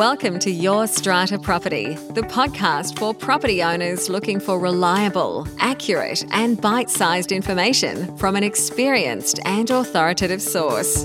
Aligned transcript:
Welcome 0.00 0.38
to 0.38 0.50
Your 0.50 0.86
Strata 0.86 1.38
Property, 1.38 1.92
the 2.14 2.22
podcast 2.22 2.98
for 2.98 3.12
property 3.12 3.62
owners 3.62 4.08
looking 4.08 4.40
for 4.40 4.58
reliable, 4.58 5.46
accurate, 5.58 6.24
and 6.32 6.58
bite 6.58 6.88
sized 6.88 7.32
information 7.32 8.16
from 8.16 8.34
an 8.34 8.42
experienced 8.42 9.40
and 9.44 9.68
authoritative 9.68 10.40
source. 10.40 11.04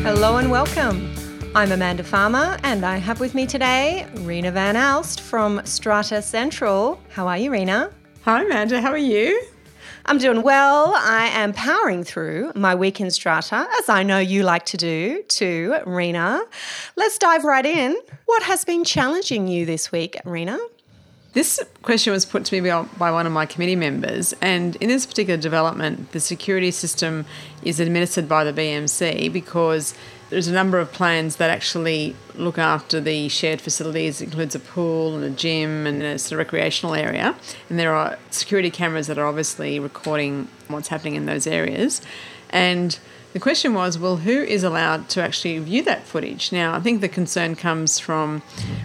Hello 0.00 0.38
and 0.38 0.50
welcome. 0.50 1.12
I'm 1.54 1.72
Amanda 1.72 2.02
Farmer, 2.02 2.56
and 2.62 2.82
I 2.82 2.96
have 2.96 3.20
with 3.20 3.34
me 3.34 3.46
today 3.46 4.06
Rena 4.20 4.52
Van 4.52 4.74
Aalst 4.74 5.20
from 5.20 5.60
Strata 5.66 6.22
Central. 6.22 6.98
How 7.10 7.28
are 7.28 7.36
you, 7.36 7.50
Rena? 7.50 7.90
Hi, 8.22 8.42
Amanda. 8.42 8.80
How 8.80 8.90
are 8.90 8.96
you? 8.96 9.38
I'm 10.08 10.18
doing 10.18 10.42
well. 10.42 10.94
I 10.94 11.26
am 11.26 11.52
powering 11.52 12.04
through 12.04 12.52
my 12.54 12.76
week 12.76 13.00
in 13.00 13.10
Strata, 13.10 13.66
as 13.80 13.88
I 13.88 14.04
know 14.04 14.20
you 14.20 14.44
like 14.44 14.64
to 14.66 14.76
do 14.76 15.24
too, 15.24 15.76
Rena. 15.84 16.44
Let's 16.94 17.18
dive 17.18 17.42
right 17.42 17.66
in. 17.66 17.96
What 18.26 18.44
has 18.44 18.64
been 18.64 18.84
challenging 18.84 19.48
you 19.48 19.66
this 19.66 19.90
week, 19.90 20.16
Rena? 20.24 20.58
This 21.32 21.60
question 21.82 22.12
was 22.12 22.24
put 22.24 22.44
to 22.44 22.62
me 22.62 22.70
by 22.98 23.10
one 23.10 23.26
of 23.26 23.32
my 23.32 23.46
committee 23.46 23.74
members, 23.74 24.32
and 24.40 24.76
in 24.76 24.88
this 24.88 25.06
particular 25.06 25.38
development, 25.38 26.12
the 26.12 26.20
security 26.20 26.70
system 26.70 27.26
is 27.64 27.80
administered 27.80 28.28
by 28.28 28.44
the 28.44 28.52
BMC 28.52 29.32
because 29.32 29.92
there's 30.30 30.48
a 30.48 30.52
number 30.52 30.78
of 30.78 30.92
plans 30.92 31.36
that 31.36 31.50
actually 31.50 32.16
look 32.34 32.58
after 32.58 33.00
the 33.00 33.28
shared 33.28 33.60
facilities. 33.60 34.20
It 34.20 34.26
includes 34.26 34.54
a 34.54 34.58
pool 34.58 35.14
and 35.14 35.24
a 35.24 35.30
gym 35.30 35.86
and 35.86 36.02
a 36.02 36.18
sort 36.18 36.32
of 36.32 36.38
recreational 36.38 36.94
area. 36.94 37.36
And 37.70 37.78
there 37.78 37.94
are 37.94 38.18
security 38.30 38.70
cameras 38.70 39.06
that 39.06 39.18
are 39.18 39.26
obviously 39.26 39.78
recording 39.78 40.48
what's 40.68 40.88
happening 40.88 41.14
in 41.14 41.26
those 41.26 41.46
areas. 41.46 42.02
And 42.50 42.98
the 43.32 43.40
question 43.40 43.74
was, 43.74 43.98
well, 43.98 44.16
who 44.16 44.42
is 44.42 44.64
allowed 44.64 45.08
to 45.10 45.22
actually 45.22 45.58
view 45.58 45.82
that 45.82 46.04
footage? 46.04 46.52
Now, 46.52 46.74
I 46.74 46.80
think 46.80 47.02
the 47.02 47.08
concern 47.08 47.54
comes 47.54 47.98
from 47.98 48.40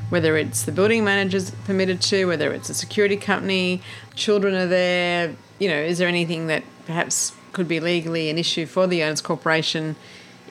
whether 0.10 0.38
it's 0.38 0.64
the 0.64 0.72
building 0.72 1.04
managers 1.04 1.52
permitted 1.66 2.02
to, 2.02 2.26
whether 2.26 2.52
it's 2.52 2.70
a 2.70 2.74
security 2.74 3.18
company, 3.18 3.82
children 4.14 4.54
are 4.54 4.68
there. 4.68 5.36
You 5.58 5.70
know, 5.70 5.78
is 5.78 5.98
there 5.98 6.08
anything 6.08 6.48
that 6.48 6.64
perhaps 6.86 7.34
could 7.54 7.68
be 7.68 7.80
legally 7.80 8.30
an 8.30 8.38
issue 8.38 8.66
for 8.66 8.88
the 8.88 9.04
owners 9.04 9.22
corporation 9.22 9.96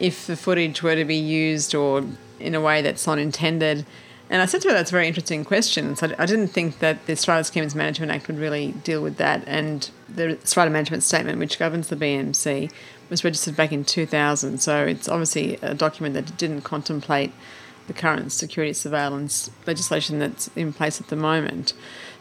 if 0.00 0.26
the 0.26 0.36
footage 0.36 0.82
were 0.82 0.96
to 0.96 1.04
be 1.04 1.16
used 1.16 1.74
or 1.74 2.04
in 2.38 2.54
a 2.54 2.60
way 2.60 2.82
that's 2.82 3.06
not 3.06 3.18
intended? 3.18 3.86
And 4.30 4.40
I 4.40 4.46
said 4.46 4.62
to 4.62 4.68
her, 4.68 4.74
that's 4.74 4.90
a 4.90 4.92
very 4.92 5.08
interesting 5.08 5.44
question. 5.44 5.96
So 5.96 6.14
I 6.18 6.24
didn't 6.24 6.48
think 6.48 6.78
that 6.78 7.06
the 7.06 7.16
Strata 7.16 7.44
Schemes 7.44 7.74
Management 7.74 8.12
Act 8.12 8.28
would 8.28 8.38
really 8.38 8.72
deal 8.84 9.02
with 9.02 9.16
that. 9.16 9.42
And 9.46 9.90
the 10.08 10.38
Strata 10.44 10.70
Management 10.70 11.02
Statement, 11.02 11.38
which 11.40 11.58
governs 11.58 11.88
the 11.88 11.96
BMC, 11.96 12.70
was 13.10 13.24
registered 13.24 13.56
back 13.56 13.72
in 13.72 13.84
2000. 13.84 14.58
So 14.58 14.86
it's 14.86 15.08
obviously 15.08 15.56
a 15.62 15.74
document 15.74 16.14
that 16.14 16.36
didn't 16.36 16.62
contemplate 16.62 17.32
the 17.88 17.92
current 17.92 18.30
security 18.30 18.72
surveillance 18.72 19.50
legislation 19.66 20.20
that's 20.20 20.48
in 20.54 20.72
place 20.72 21.00
at 21.00 21.08
the 21.08 21.16
moment. 21.16 21.72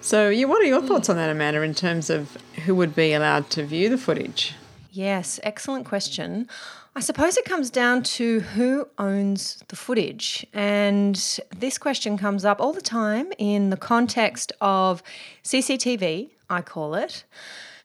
So, 0.02 0.30
yeah, 0.30 0.46
what 0.46 0.62
are 0.62 0.66
your 0.66 0.82
thoughts 0.82 1.10
on 1.10 1.16
that, 1.18 1.30
Amanda, 1.30 1.62
in 1.62 1.76
terms 1.76 2.10
of 2.10 2.38
who 2.66 2.74
would 2.74 2.96
be 2.96 3.14
allowed 3.14 3.52
to 3.52 3.64
view 3.64 3.88
the 3.88 4.00
footage? 4.00 4.56
Yes, 4.92 5.40
excellent 5.44 5.86
question. 5.86 6.50
I 6.96 7.02
suppose 7.02 7.38
it 7.38 7.46
comes 7.46 7.70
down 7.70 8.04
to 8.04 8.40
who 8.40 8.88
owns 8.98 9.64
the 9.68 9.76
footage. 9.76 10.46
And 10.54 11.16
this 11.56 11.78
question 11.78 12.18
comes 12.18 12.44
up 12.44 12.60
all 12.60 12.74
the 12.74 12.82
time 12.82 13.32
in 13.38 13.70
the 13.70 13.78
context 13.78 14.52
of 14.60 15.04
CCTV, 15.44 16.32
I 16.50 16.62
call 16.62 16.96
it. 16.96 17.24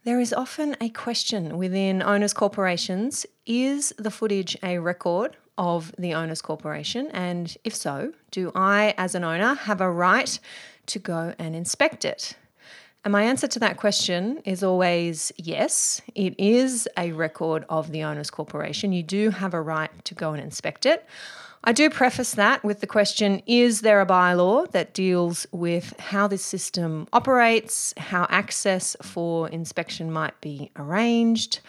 There 0.05 0.21
is 0.21 0.33
often 0.33 0.77
a 0.81 0.89
question 0.89 1.59
within 1.59 2.03
owners' 2.03 2.35
corporations 2.35 3.25
is 3.47 3.93
the 3.99 4.11
footage 4.11 4.57
a 4.63 4.79
record 4.79 5.37
of 5.57 5.95
the 5.99 6.15
owners' 6.15 6.43
corporation? 6.43 7.09
And 7.13 7.57
if 7.65 7.75
so, 7.75 8.13
do 8.31 8.51
I, 8.55 8.95
as 8.99 9.15
an 9.15 9.25
owner, 9.25 9.55
have 9.55 9.81
a 9.81 9.91
right 9.91 10.39
to 10.87 10.99
go 10.99 11.35
and 11.39 11.55
inspect 11.55 12.05
it? 12.05 12.37
And 13.05 13.13
my 13.13 13.23
answer 13.23 13.47
to 13.47 13.59
that 13.59 13.77
question 13.77 14.39
is 14.47 14.63
always 14.63 15.31
yes, 15.37 16.01
it 16.15 16.35
is 16.39 16.89
a 16.97 17.13
record 17.13 17.67
of 17.69 17.93
the 17.93 18.03
owners' 18.03 18.31
corporation. 18.31 18.93
You 18.93 19.03
do 19.03 19.29
have 19.29 19.53
a 19.53 19.61
right 19.61 19.91
to 20.07 20.15
go 20.15 20.33
and 20.33 20.43
inspect 20.43 20.87
it. 20.87 21.07
I 21.67 21.73
do 21.73 21.89
preface 21.91 22.33
that 22.33 22.65
with 22.65 22.81
the 22.81 22.87
question 22.87 23.43
Is 23.47 23.83
there 23.83 24.01
a 24.01 24.07
bylaw 24.07 24.71
that 24.73 24.95
deals 24.95 25.47
with 25.53 25.99
how 26.01 26.29
this 26.29 26.45
system 26.45 27.07
operates, 27.13 27.93
how 27.99 28.27
access 28.31 28.97
for 29.03 29.51
inspection 29.51 30.11
might 30.11 30.41
be 30.41 30.71
arranged? 30.77 31.61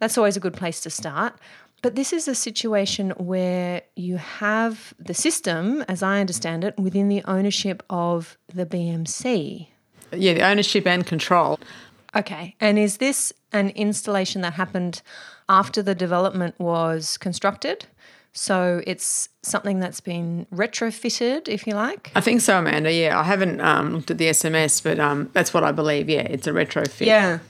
That's 0.00 0.18
always 0.18 0.36
a 0.36 0.40
good 0.40 0.54
place 0.54 0.80
to 0.80 0.90
start. 0.90 1.34
But 1.82 1.94
this 1.94 2.12
is 2.12 2.26
a 2.26 2.34
situation 2.34 3.10
where 3.10 3.82
you 3.96 4.16
have 4.16 4.92
the 4.98 5.14
system, 5.14 5.82
as 5.88 6.02
I 6.02 6.20
understand 6.20 6.64
it, 6.64 6.76
within 6.78 7.08
the 7.08 7.22
ownership 7.24 7.82
of 7.88 8.36
the 8.52 8.66
BMC. 8.66 9.68
Yeah, 10.12 10.34
the 10.34 10.42
ownership 10.42 10.86
and 10.86 11.06
control. 11.06 11.58
Okay. 12.14 12.54
And 12.60 12.78
is 12.78 12.96
this 12.96 13.32
an 13.52 13.70
installation 13.70 14.42
that 14.42 14.54
happened 14.54 15.02
after 15.48 15.82
the 15.82 15.94
development 15.94 16.58
was 16.58 17.16
constructed? 17.18 17.86
So 18.32 18.80
it's 18.86 19.28
something 19.42 19.80
that's 19.80 20.00
been 20.00 20.46
retrofitted, 20.54 21.48
if 21.48 21.66
you 21.66 21.74
like. 21.74 22.12
I 22.14 22.20
think 22.20 22.40
so, 22.40 22.58
Amanda. 22.58 22.92
Yeah, 22.92 23.18
I 23.18 23.24
haven't 23.24 23.60
um, 23.60 23.94
looked 23.94 24.10
at 24.10 24.18
the 24.18 24.26
SMS, 24.26 24.82
but 24.82 25.00
um, 25.00 25.30
that's 25.32 25.52
what 25.52 25.64
I 25.64 25.72
believe. 25.72 26.08
Yeah, 26.08 26.20
it's 26.20 26.46
a 26.46 26.52
retrofit. 26.52 27.06
Yeah. 27.06 27.40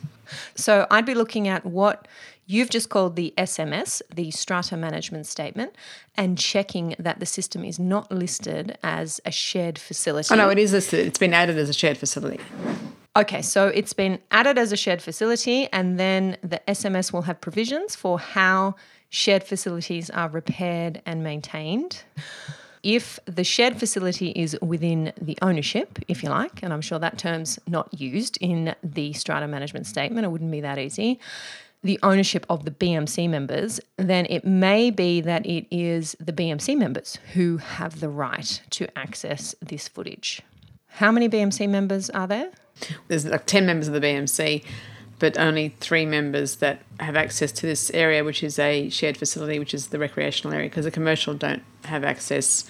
So 0.54 0.86
I'd 0.90 1.04
be 1.04 1.14
looking 1.14 1.48
at 1.48 1.66
what 1.66 2.08
you've 2.50 2.70
just 2.70 2.88
called 2.88 3.14
the 3.14 3.32
SMS, 3.38 4.02
the 4.12 4.30
strata 4.32 4.76
management 4.76 5.26
statement, 5.26 5.72
and 6.16 6.36
checking 6.36 6.96
that 6.98 7.20
the 7.20 7.26
system 7.26 7.64
is 7.64 7.78
not 7.78 8.10
listed 8.10 8.76
as 8.82 9.20
a 9.24 9.30
shared 9.30 9.78
facility. 9.78 10.34
Oh, 10.34 10.36
no, 10.36 10.50
it 10.50 10.58
is 10.58 10.72
listed. 10.72 11.06
It's 11.06 11.18
been 11.18 11.32
added 11.32 11.56
as 11.58 11.68
a 11.68 11.72
shared 11.72 11.96
facility. 11.96 12.40
Okay, 13.16 13.42
so 13.42 13.68
it's 13.68 13.92
been 13.92 14.18
added 14.30 14.58
as 14.58 14.72
a 14.72 14.76
shared 14.76 15.00
facility, 15.00 15.68
and 15.72 15.98
then 15.98 16.36
the 16.42 16.60
SMS 16.66 17.12
will 17.12 17.22
have 17.22 17.40
provisions 17.40 17.94
for 17.94 18.18
how 18.18 18.74
shared 19.10 19.44
facilities 19.44 20.10
are 20.10 20.28
repaired 20.28 21.02
and 21.06 21.22
maintained. 21.22 22.02
If 22.82 23.20
the 23.26 23.44
shared 23.44 23.78
facility 23.78 24.30
is 24.30 24.56
within 24.62 25.12
the 25.20 25.36
ownership, 25.42 25.98
if 26.08 26.22
you 26.22 26.30
like, 26.30 26.62
and 26.62 26.72
I'm 26.72 26.80
sure 26.80 26.98
that 26.98 27.18
term's 27.18 27.58
not 27.68 27.92
used 28.00 28.38
in 28.40 28.74
the 28.82 29.12
strata 29.12 29.46
management 29.46 29.86
statement, 29.86 30.24
it 30.24 30.30
wouldn't 30.30 30.50
be 30.50 30.62
that 30.62 30.78
easy, 30.78 31.20
the 31.82 31.98
ownership 32.02 32.44
of 32.50 32.64
the 32.64 32.70
BMC 32.70 33.28
members, 33.28 33.80
then 33.96 34.26
it 34.28 34.44
may 34.44 34.90
be 34.90 35.20
that 35.20 35.46
it 35.46 35.66
is 35.70 36.16
the 36.20 36.32
BMC 36.32 36.76
members 36.76 37.18
who 37.32 37.56
have 37.56 38.00
the 38.00 38.08
right 38.08 38.60
to 38.70 38.98
access 38.98 39.54
this 39.60 39.88
footage. 39.88 40.42
How 40.86 41.10
many 41.10 41.28
BMC 41.28 41.68
members 41.68 42.10
are 42.10 42.26
there? 42.26 42.50
There's 43.08 43.26
like 43.26 43.46
10 43.46 43.66
members 43.66 43.88
of 43.88 43.94
the 43.94 44.00
BMC 44.00 44.64
but 45.20 45.38
only 45.38 45.68
three 45.80 46.06
members 46.06 46.56
that 46.56 46.80
have 46.98 47.14
access 47.14 47.52
to 47.52 47.66
this 47.66 47.90
area, 47.90 48.24
which 48.24 48.42
is 48.42 48.58
a 48.58 48.88
shared 48.88 49.16
facility, 49.16 49.58
which 49.58 49.74
is 49.74 49.88
the 49.88 49.98
recreational 49.98 50.52
area, 50.52 50.68
because 50.68 50.86
the 50.86 50.90
commercial 50.90 51.34
don't 51.34 51.62
have 51.84 52.02
access, 52.02 52.64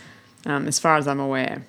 um, 0.45 0.67
as 0.67 0.79
far 0.79 0.97
as 0.97 1.09
I'm 1.09 1.21
aware. 1.21 1.65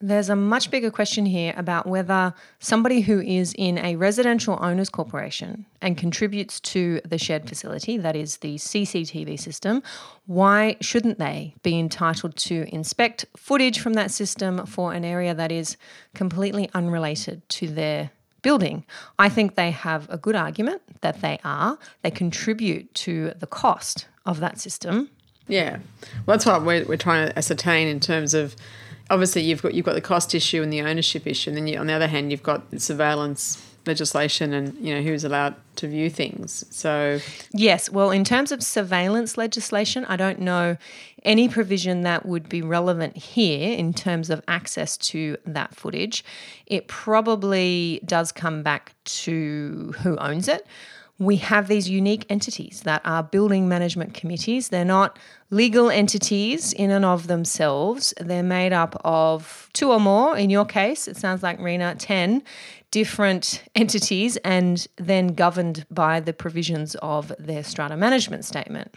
There's 0.00 0.28
a 0.28 0.36
much 0.36 0.70
bigger 0.70 0.90
question 0.90 1.26
here 1.26 1.54
about 1.56 1.86
whether 1.86 2.34
somebody 2.58 3.00
who 3.00 3.20
is 3.20 3.54
in 3.56 3.78
a 3.78 3.96
residential 3.96 4.58
owners 4.60 4.88
corporation 4.88 5.66
and 5.80 5.96
contributes 5.96 6.60
to 6.60 7.00
the 7.04 7.18
shared 7.18 7.48
facility, 7.48 7.96
that 7.96 8.16
is 8.16 8.38
the 8.38 8.56
CCTV 8.56 9.38
system, 9.38 9.82
why 10.26 10.76
shouldn't 10.80 11.18
they 11.18 11.54
be 11.62 11.78
entitled 11.78 12.36
to 12.36 12.68
inspect 12.72 13.26
footage 13.36 13.80
from 13.80 13.94
that 13.94 14.10
system 14.10 14.66
for 14.66 14.92
an 14.92 15.04
area 15.04 15.34
that 15.34 15.52
is 15.52 15.76
completely 16.14 16.68
unrelated 16.74 17.48
to 17.48 17.68
their 17.68 18.10
building. 18.42 18.84
I 19.18 19.28
think 19.28 19.54
they 19.54 19.70
have 19.70 20.08
a 20.10 20.16
good 20.16 20.36
argument 20.36 20.82
that 21.00 21.20
they 21.20 21.38
are. 21.44 21.78
They 22.02 22.10
contribute 22.10 22.92
to 22.94 23.32
the 23.38 23.46
cost 23.46 24.06
of 24.24 24.40
that 24.40 24.60
system. 24.60 25.10
Yeah, 25.46 25.78
well, 26.26 26.36
that's 26.36 26.46
what 26.46 26.64
we're, 26.64 26.84
we're 26.84 26.96
trying 26.96 27.28
to 27.28 27.38
ascertain 27.38 27.88
in 27.88 28.00
terms 28.00 28.34
of. 28.34 28.54
Obviously, 29.10 29.42
you've 29.42 29.62
got 29.62 29.74
you've 29.74 29.86
got 29.86 29.94
the 29.94 30.00
cost 30.00 30.34
issue 30.34 30.62
and 30.62 30.72
the 30.72 30.82
ownership 30.82 31.26
issue, 31.26 31.50
and 31.50 31.56
then 31.56 31.66
you, 31.66 31.78
on 31.78 31.86
the 31.86 31.92
other 31.92 32.08
hand, 32.08 32.30
you've 32.30 32.42
got 32.42 32.62
surveillance 32.80 33.64
legislation 33.88 34.52
and 34.52 34.76
you 34.78 34.94
know 34.94 35.00
who's 35.00 35.24
allowed 35.24 35.56
to 35.76 35.88
view 35.88 36.10
things. 36.10 36.64
So 36.70 37.18
yes, 37.52 37.90
well, 37.90 38.10
in 38.10 38.22
terms 38.22 38.52
of 38.52 38.62
surveillance 38.62 39.36
legislation, 39.36 40.04
I 40.04 40.16
don't 40.16 40.40
know 40.40 40.76
any 41.24 41.48
provision 41.48 42.02
that 42.02 42.26
would 42.26 42.48
be 42.48 42.62
relevant 42.62 43.16
here 43.16 43.76
in 43.76 43.92
terms 43.92 44.30
of 44.30 44.42
access 44.46 44.96
to 44.98 45.36
that 45.46 45.74
footage. 45.74 46.24
It 46.66 46.86
probably 46.86 48.00
does 48.04 48.30
come 48.30 48.62
back 48.62 48.94
to 49.04 49.94
who 50.02 50.16
owns 50.18 50.46
it. 50.46 50.66
We 51.18 51.36
have 51.36 51.66
these 51.66 51.90
unique 51.90 52.24
entities 52.30 52.82
that 52.84 53.02
are 53.04 53.22
building 53.22 53.68
management 53.68 54.14
committees. 54.14 54.68
They're 54.68 54.84
not 54.84 55.18
legal 55.50 55.90
entities 55.90 56.72
in 56.72 56.90
and 56.90 57.04
of 57.04 57.26
themselves. 57.26 58.14
They're 58.20 58.44
made 58.44 58.72
up 58.72 59.00
of 59.04 59.68
two 59.72 59.90
or 59.90 59.98
more. 59.98 60.36
In 60.36 60.48
your 60.48 60.64
case, 60.64 61.08
it 61.08 61.16
sounds 61.16 61.42
like 61.42 61.58
Rena, 61.58 61.96
10 61.96 62.42
different 62.90 63.64
entities 63.74 64.36
and 64.38 64.86
then 64.96 65.28
governed 65.28 65.86
by 65.90 66.20
the 66.20 66.32
provisions 66.32 66.94
of 67.02 67.32
their 67.38 67.64
strata 67.64 67.96
management 67.96 68.44
statement. 68.44 68.94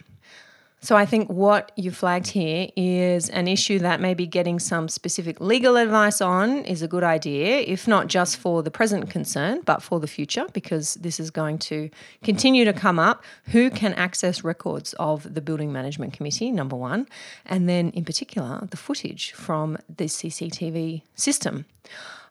So 0.84 0.96
I 0.96 1.06
think 1.06 1.30
what 1.30 1.70
you 1.76 1.92
flagged 1.92 2.26
here 2.26 2.68
is 2.74 3.28
an 3.28 3.46
issue 3.46 3.78
that 3.78 4.00
maybe 4.00 4.26
getting 4.26 4.58
some 4.58 4.88
specific 4.88 5.40
legal 5.40 5.76
advice 5.76 6.20
on 6.20 6.64
is 6.64 6.82
a 6.82 6.88
good 6.88 7.04
idea, 7.04 7.60
if 7.60 7.86
not 7.86 8.08
just 8.08 8.36
for 8.36 8.64
the 8.64 8.70
present 8.70 9.08
concern, 9.08 9.60
but 9.64 9.80
for 9.80 10.00
the 10.00 10.08
future, 10.08 10.44
because 10.52 10.94
this 10.94 11.20
is 11.20 11.30
going 11.30 11.58
to 11.58 11.88
continue 12.24 12.64
to 12.64 12.72
come 12.72 12.98
up. 12.98 13.22
Who 13.52 13.70
can 13.70 13.94
access 13.94 14.42
records 14.42 14.92
of 14.94 15.34
the 15.34 15.40
Building 15.40 15.72
Management 15.72 16.14
Committee, 16.14 16.50
number 16.50 16.74
one, 16.74 17.06
and 17.46 17.68
then 17.68 17.90
in 17.90 18.04
particular, 18.04 18.66
the 18.68 18.76
footage 18.76 19.30
from 19.34 19.78
the 19.88 20.06
CCTV 20.06 21.02
system. 21.14 21.64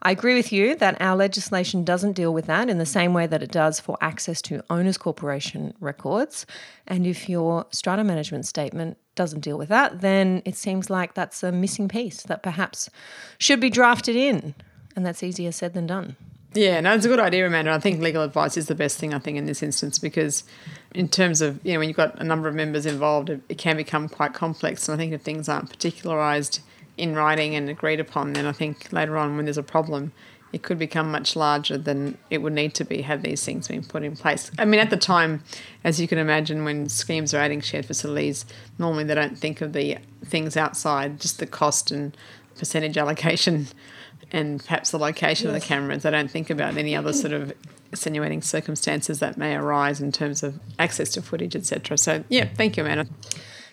I 0.04 0.12
agree 0.12 0.34
with 0.34 0.52
you 0.52 0.76
that 0.78 1.00
our 1.00 1.16
legislation 1.16 1.84
doesn't 1.84 2.14
deal 2.14 2.34
with 2.34 2.48
that 2.48 2.70
in 2.70 2.80
the 2.80 2.86
same 2.88 3.14
way 3.14 3.28
that 3.28 3.44
it 3.44 3.52
does 3.52 3.80
for 3.80 3.98
access 4.02 4.42
to 4.44 4.64
owners 4.70 4.98
corporation 4.98 5.76
records. 5.80 6.48
And 6.88 7.06
if 7.06 7.30
your 7.30 7.68
strata 7.70 8.04
management 8.04 8.48
statement 8.48 8.98
doesn't 9.14 9.42
deal 9.42 9.60
with 9.60 9.70
that, 9.70 10.02
then 10.02 10.42
it 10.44 10.56
seems 10.56 10.90
like 10.90 11.14
that's 11.14 11.44
a 11.44 11.52
missing 11.52 11.88
piece 11.88 12.24
that 12.24 12.42
perhaps 12.42 12.90
should 13.38 13.60
be 13.60 13.70
drafted 13.70 14.16
in. 14.16 14.56
And 14.96 15.06
that's 15.06 15.22
easier 15.22 15.52
said 15.52 15.74
than 15.74 15.86
done. 15.86 16.16
Yeah, 16.54 16.82
no, 16.82 16.94
it's 16.94 17.06
a 17.06 17.08
good 17.08 17.20
idea, 17.20 17.48
Amanda. 17.48 17.72
I 17.72 17.80
think 17.80 18.02
legal 18.02 18.24
advice 18.24 18.58
is 18.58 18.68
the 18.68 18.76
best 18.76 18.98
thing, 18.98 19.14
I 19.14 19.20
think, 19.20 19.38
in 19.38 19.46
this 19.46 19.64
instance, 19.64 20.00
because 20.00 20.44
in 20.94 21.08
terms 21.08 21.42
of, 21.42 21.64
you 21.64 21.74
know, 21.74 21.80
when 21.80 21.88
you've 21.88 21.96
got 21.96 22.20
a 22.20 22.26
number 22.26 22.50
of 22.50 22.56
members 22.56 22.86
involved, 22.86 23.30
it, 23.30 23.42
it 23.48 23.58
can 23.58 23.78
become 23.78 24.10
quite 24.10 24.34
complex. 24.34 24.90
And 24.90 24.96
I 24.96 24.98
think 24.98 25.14
if 25.14 25.22
things 25.22 25.48
aren't 25.48 25.70
particularised 25.70 26.60
in 27.02 27.16
writing 27.16 27.56
and 27.56 27.68
agreed 27.68 28.00
upon, 28.00 28.34
then 28.34 28.46
I 28.46 28.52
think 28.52 28.94
later 28.94 29.18
on 29.18 29.36
when 29.36 29.46
there's 29.46 29.58
a 29.58 29.64
problem, 29.64 30.12
it 30.54 30.62
could 30.62 30.78
become 30.78 31.10
much 31.10 31.36
larger 31.36 31.76
than 31.76 32.16
it 32.30 32.44
would 32.44 32.54
need 32.54 32.76
to 32.76 32.84
be 32.84 33.02
had 33.02 33.24
these 33.24 33.44
things 33.44 33.68
been 33.68 33.84
put 33.84 34.04
in 34.04 34.16
place. 34.16 34.52
I 34.60 34.66
mean, 34.66 34.80
at 34.80 34.92
the 34.92 34.98
time, 34.98 35.44
as 35.84 36.00
you 36.00 36.08
can 36.08 36.20
imagine, 36.20 36.64
when 36.64 36.90
schemes 36.90 37.34
are 37.34 37.40
adding 37.40 37.60
shared 37.60 37.88
facilities, 37.88 38.46
normally 38.78 39.04
they 39.04 39.16
don't 39.16 39.36
think 39.36 39.62
of 39.62 39.74
the 39.74 39.98
things 40.24 40.56
outside, 40.56 41.20
just 41.20 41.40
the 41.40 41.48
cost 41.48 41.90
and 41.90 42.16
percentage 42.56 42.98
allocation 42.98 43.66
and 44.32 44.64
perhaps 44.64 44.92
the 44.92 45.00
location 45.00 45.48
yes. 45.48 45.56
of 45.56 45.60
the 45.60 45.68
cameras. 45.68 46.04
They 46.04 46.12
don't 46.12 46.30
think 46.30 46.52
about 46.52 46.78
any 46.78 46.96
other 46.96 47.14
sort 47.14 47.34
of 47.34 47.52
extenuating 47.92 48.44
circumstances 48.44 49.20
that 49.22 49.38
may 49.38 49.56
arise 49.56 50.02
in 50.02 50.12
terms 50.12 50.44
of 50.44 50.60
access 50.78 51.10
to 51.14 51.24
footage, 51.24 51.56
etc. 51.56 51.98
So, 51.98 52.24
yeah, 52.30 52.46
thank 52.46 52.78
you, 52.78 52.84
Amanda. 52.84 53.08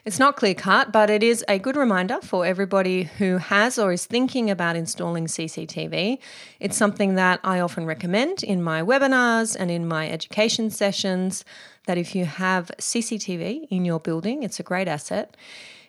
It's 0.09 0.19
not 0.19 0.37
clear 0.37 0.55
cut, 0.55 0.91
but 0.91 1.11
it 1.11 1.23
is 1.23 1.45
a 1.49 1.59
good 1.59 1.77
reminder 1.77 2.19
for 2.23 2.47
everybody 2.47 3.03
who 3.19 3.37
has 3.37 3.79
or 3.79 3.93
is 3.93 4.07
thinking 4.07 4.49
about 4.49 4.75
installing 4.75 5.27
CCTV. 5.27 6.19
It's 6.61 6.79
something 6.79 7.17
that 7.17 7.41
I 7.45 7.61
often 7.61 7.85
recommend 7.85 8.43
in 8.43 8.63
my 8.63 8.81
webinars 8.81 9.55
and 9.55 9.71
in 9.71 9.87
my 9.87 10.09
education 10.09 10.71
sessions 10.71 11.45
that 11.85 11.99
if 11.99 12.15
you 12.15 12.25
have 12.25 12.71
CCTV 12.79 13.69
in 13.69 13.85
your 13.85 14.01
building, 14.01 14.45
it's 14.45 14.59
a 14.59 14.63
great 14.63 14.89
asset. 14.89 15.37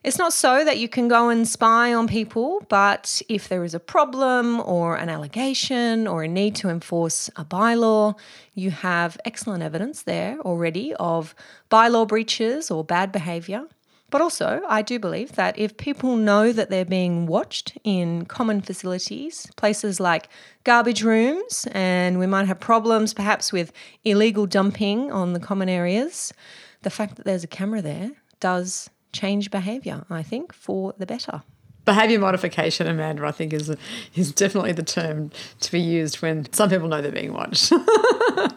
It's 0.04 0.18
not 0.18 0.34
so 0.34 0.66
that 0.66 0.80
you 0.80 0.90
can 0.90 1.08
go 1.08 1.30
and 1.30 1.48
spy 1.48 1.94
on 1.94 2.10
people, 2.10 2.66
but 2.68 3.22
if 3.30 3.48
there 3.48 3.64
is 3.64 3.74
a 3.74 3.80
problem 3.80 4.60
or 4.60 4.98
an 4.98 5.08
allegation 5.08 6.08
or 6.08 6.24
a 6.24 6.28
need 6.28 6.56
to 6.56 6.68
enforce 6.68 7.30
a 7.38 7.46
bylaw, 7.46 8.20
you 8.54 8.72
have 8.72 9.18
excellent 9.24 9.64
evidence 9.64 10.02
there 10.02 10.38
already 10.40 10.94
of 10.96 11.34
bylaw 11.72 12.06
breaches 12.06 12.70
or 12.70 12.84
bad 12.84 13.14
behaviour. 13.14 13.64
But 14.10 14.22
also, 14.22 14.62
I 14.68 14.82
do 14.82 15.00
believe 15.00 15.34
that 15.34 15.58
if 15.58 15.78
people 15.78 16.16
know 16.16 16.52
that 16.52 16.70
they're 16.70 16.86
being 16.86 17.28
watched 17.28 17.78
in 17.84 18.26
common 18.26 18.62
facilities, 18.62 19.48
places 19.56 20.00
like 20.00 20.30
garbage 20.64 21.04
rooms, 21.04 21.68
and 21.72 22.18
we 22.18 22.26
might 22.26 22.48
have 22.48 22.60
problems 22.60 23.14
perhaps 23.14 23.54
with 23.54 23.72
illegal 24.04 24.46
dumping 24.46 25.12
on 25.12 25.34
the 25.34 25.40
common 25.40 25.70
areas, 25.70 26.34
the 26.82 26.90
fact 26.90 27.18
that 27.18 27.26
there's 27.26 27.44
a 27.44 27.48
camera 27.48 27.82
there 27.82 28.12
does 28.40 28.90
change 29.12 29.52
behaviour, 29.52 30.06
I 30.10 30.24
think, 30.24 30.54
for 30.54 30.94
the 30.98 31.06
better 31.06 31.44
behavior 31.86 32.20
modification, 32.20 32.86
Amanda, 32.88 33.26
I 33.26 33.32
think 33.32 33.52
is 33.52 33.76
is 34.16 34.32
definitely 34.32 34.74
the 34.74 34.84
term 34.84 35.32
to 35.62 35.72
be 35.72 35.80
used 35.80 36.22
when 36.22 36.52
some 36.54 36.70
people 36.70 36.88
know 36.88 37.02
they're 37.02 37.12
being 37.12 37.34
watched. 37.34 37.72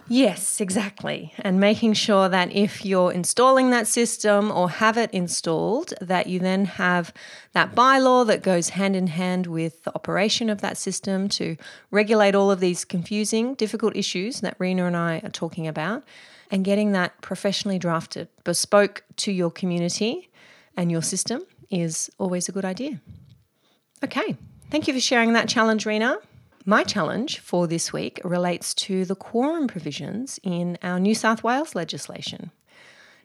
yes, 0.09 0.61
exactly. 0.61 1.33
And 1.39 1.61
making 1.61 1.95
sure 1.95 2.29
that 2.29 2.53
if 2.53 2.85
you're 2.85 3.13
installing 3.13 3.71
that 3.71 3.87
system 3.87 4.51
or 4.51 4.69
have 4.71 4.97
it 4.97 5.11
installed, 5.13 5.95
that 6.01 6.27
you 6.27 6.39
then 6.39 6.65
have 6.65 7.13
that 7.53 7.75
bylaw 7.75 8.27
that 8.27 8.43
goes 8.43 8.71
hand 8.71 8.97
in 8.97 9.09
hand 9.09 9.47
with 9.47 9.85
the 9.85 9.95
operation 9.95 10.51
of 10.51 10.61
that 10.61 10.77
system 10.77 11.29
to 11.31 11.57
regulate 11.91 12.35
all 12.35 12.51
of 12.51 12.61
these 12.61 12.85
confusing, 12.85 13.55
difficult 13.55 13.97
issues 13.97 14.41
that 14.41 14.57
Rena 14.59 14.87
and 14.87 14.97
I 14.97 15.21
are 15.25 15.31
talking 15.31 15.67
about, 15.67 16.05
and 16.51 16.65
getting 16.65 16.93
that 16.93 17.21
professionally 17.21 17.79
drafted, 17.79 18.29
bespoke 18.45 19.05
to 19.17 19.33
your 19.33 19.51
community 19.51 20.31
and 20.77 20.91
your 20.91 21.03
system 21.03 21.43
is 21.71 22.11
always 22.19 22.49
a 22.49 22.53
good 22.53 22.65
idea. 22.65 23.01
Okay, 24.05 24.37
thank 24.71 24.89
you 24.89 24.95
for 24.95 25.01
sharing 25.01 25.33
that 25.33 25.49
challenge, 25.49 25.87
Rena. 25.87 26.19
My 26.65 26.85
challenge 26.85 27.41
for 27.41 27.67
this 27.67 27.93
week 27.93 28.21
relates 28.23 28.73
to 28.75 29.05
the 29.05 29.17
quorum 29.17 29.67
provisions 29.67 30.39
in 30.45 30.79
our 30.81 31.01
New 31.01 31.15
South 31.15 31.43
Wales 31.43 31.75
legislation. 31.75 32.53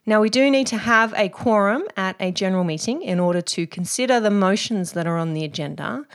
Now, 0.07 0.21
we 0.21 0.31
do 0.31 0.49
need 0.49 0.65
to 0.67 0.77
have 0.77 1.13
a 1.15 1.29
quorum 1.29 1.83
at 1.95 2.15
a 2.19 2.31
general 2.31 2.63
meeting 2.63 3.03
in 3.03 3.19
order 3.19 3.41
to 3.41 3.67
consider 3.67 4.19
the 4.19 4.31
motions 4.31 4.93
that 4.93 5.05
are 5.05 5.17
on 5.17 5.33
the 5.33 5.43
agenda. 5.43 6.05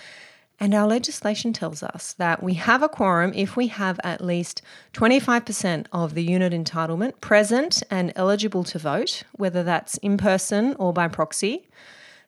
And 0.58 0.74
our 0.74 0.86
legislation 0.88 1.52
tells 1.52 1.84
us 1.84 2.14
that 2.14 2.42
we 2.42 2.54
have 2.54 2.82
a 2.82 2.88
quorum 2.88 3.32
if 3.36 3.56
we 3.56 3.69
have 3.69 4.00
at 4.02 4.24
least 4.24 4.60
25% 4.94 5.86
of 5.92 6.14
the 6.14 6.24
unit 6.24 6.52
entitlement 6.52 7.20
present 7.20 7.84
and 7.88 8.12
eligible 8.16 8.64
to 8.64 8.80
vote, 8.80 9.22
whether 9.32 9.62
that's 9.62 9.96
in 9.98 10.16
person 10.16 10.74
or 10.78 10.92
by 10.92 11.06
proxy. 11.06 11.69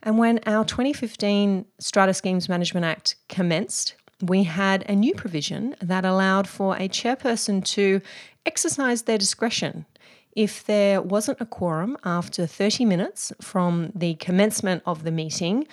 And 0.04 0.18
when 0.18 0.38
our 0.46 0.64
2015 0.64 1.64
Strata 1.80 2.14
Schemes 2.14 2.48
Management 2.48 2.84
Act 2.84 3.16
commenced, 3.28 3.94
we 4.22 4.44
had 4.44 4.84
a 4.88 4.94
new 4.94 5.14
provision 5.14 5.76
that 5.80 6.04
allowed 6.04 6.48
for 6.48 6.76
a 6.76 6.88
chairperson 6.88 7.64
to 7.64 8.00
exercise 8.46 9.02
their 9.02 9.18
discretion. 9.18 9.86
If 10.34 10.64
there 10.64 11.00
wasn't 11.00 11.40
a 11.40 11.46
quorum 11.46 11.96
after 12.04 12.46
30 12.46 12.84
minutes 12.84 13.32
from 13.40 13.92
the 13.94 14.14
commencement 14.16 14.82
of 14.84 15.04
the 15.04 15.12
meeting, 15.12 15.66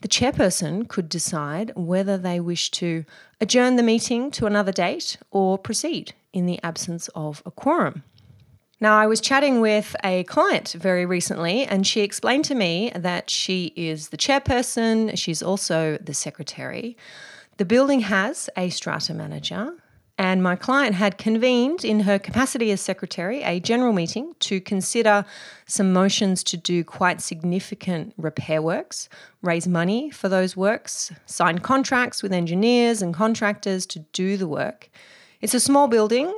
the 0.00 0.08
chairperson 0.08 0.88
could 0.88 1.08
decide 1.08 1.72
whether 1.76 2.18
they 2.18 2.40
wish 2.40 2.70
to 2.72 3.04
adjourn 3.40 3.76
the 3.76 3.82
meeting 3.82 4.30
to 4.32 4.46
another 4.46 4.72
date 4.72 5.18
or 5.30 5.56
proceed 5.56 6.14
in 6.32 6.46
the 6.46 6.60
absence 6.62 7.08
of 7.14 7.42
a 7.46 7.50
quorum. 7.50 8.02
Now, 8.80 8.96
I 8.96 9.06
was 9.06 9.20
chatting 9.20 9.60
with 9.60 9.96
a 10.04 10.22
client 10.24 10.74
very 10.78 11.04
recently, 11.04 11.64
and 11.64 11.84
she 11.84 12.02
explained 12.02 12.44
to 12.44 12.54
me 12.54 12.92
that 12.94 13.28
she 13.28 13.72
is 13.74 14.10
the 14.10 14.16
chairperson, 14.16 15.18
she's 15.18 15.42
also 15.42 15.98
the 16.00 16.14
secretary. 16.14 16.96
The 17.58 17.64
building 17.64 18.00
has 18.02 18.48
a 18.56 18.70
strata 18.70 19.12
manager, 19.12 19.74
and 20.16 20.40
my 20.40 20.54
client 20.54 20.94
had 20.94 21.18
convened 21.18 21.84
in 21.84 22.00
her 22.00 22.16
capacity 22.16 22.70
as 22.70 22.80
secretary 22.80 23.42
a 23.42 23.58
general 23.58 23.92
meeting 23.92 24.36
to 24.40 24.60
consider 24.60 25.24
some 25.66 25.92
motions 25.92 26.44
to 26.44 26.56
do 26.56 26.84
quite 26.84 27.20
significant 27.20 28.14
repair 28.16 28.62
works, 28.62 29.08
raise 29.42 29.66
money 29.66 30.08
for 30.08 30.28
those 30.28 30.56
works, 30.56 31.10
sign 31.26 31.58
contracts 31.58 32.22
with 32.22 32.32
engineers 32.32 33.02
and 33.02 33.12
contractors 33.12 33.86
to 33.86 33.98
do 34.12 34.36
the 34.36 34.46
work. 34.46 34.88
It's 35.40 35.54
a 35.54 35.58
small 35.58 35.88
building, 35.88 36.32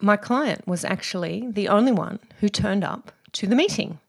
my 0.00 0.18
client 0.18 0.68
was 0.68 0.84
actually 0.84 1.48
the 1.50 1.68
only 1.68 1.92
one 1.92 2.18
who 2.40 2.50
turned 2.50 2.84
up 2.84 3.10
to 3.32 3.46
the 3.46 3.56
meeting. 3.56 4.00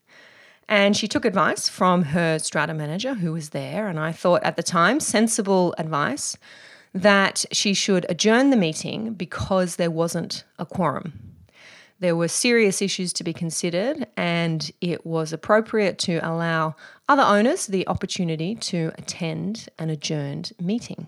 And 0.69 0.95
she 0.95 1.07
took 1.07 1.25
advice 1.25 1.67
from 1.67 2.03
her 2.03 2.38
strata 2.38 2.75
manager 2.75 3.15
who 3.15 3.33
was 3.33 3.49
there. 3.49 3.88
And 3.88 3.99
I 3.99 4.11
thought 4.11 4.43
at 4.43 4.55
the 4.55 4.61
time, 4.61 4.99
sensible 4.99 5.73
advice 5.79 6.38
that 6.93 7.43
she 7.51 7.73
should 7.73 8.05
adjourn 8.07 8.51
the 8.51 8.55
meeting 8.55 9.13
because 9.15 9.75
there 9.77 9.89
wasn't 9.89 10.43
a 10.59 10.67
quorum. 10.67 11.19
There 11.99 12.15
were 12.15 12.27
serious 12.27 12.83
issues 12.83 13.11
to 13.13 13.23
be 13.23 13.33
considered, 13.33 14.07
and 14.15 14.71
it 14.79 15.05
was 15.05 15.33
appropriate 15.33 15.97
to 15.99 16.19
allow 16.19 16.75
other 17.09 17.23
owners 17.23 17.65
the 17.65 17.88
opportunity 17.88 18.55
to 18.55 18.91
attend 18.97 19.69
an 19.79 19.89
adjourned 19.89 20.53
meeting. 20.61 21.07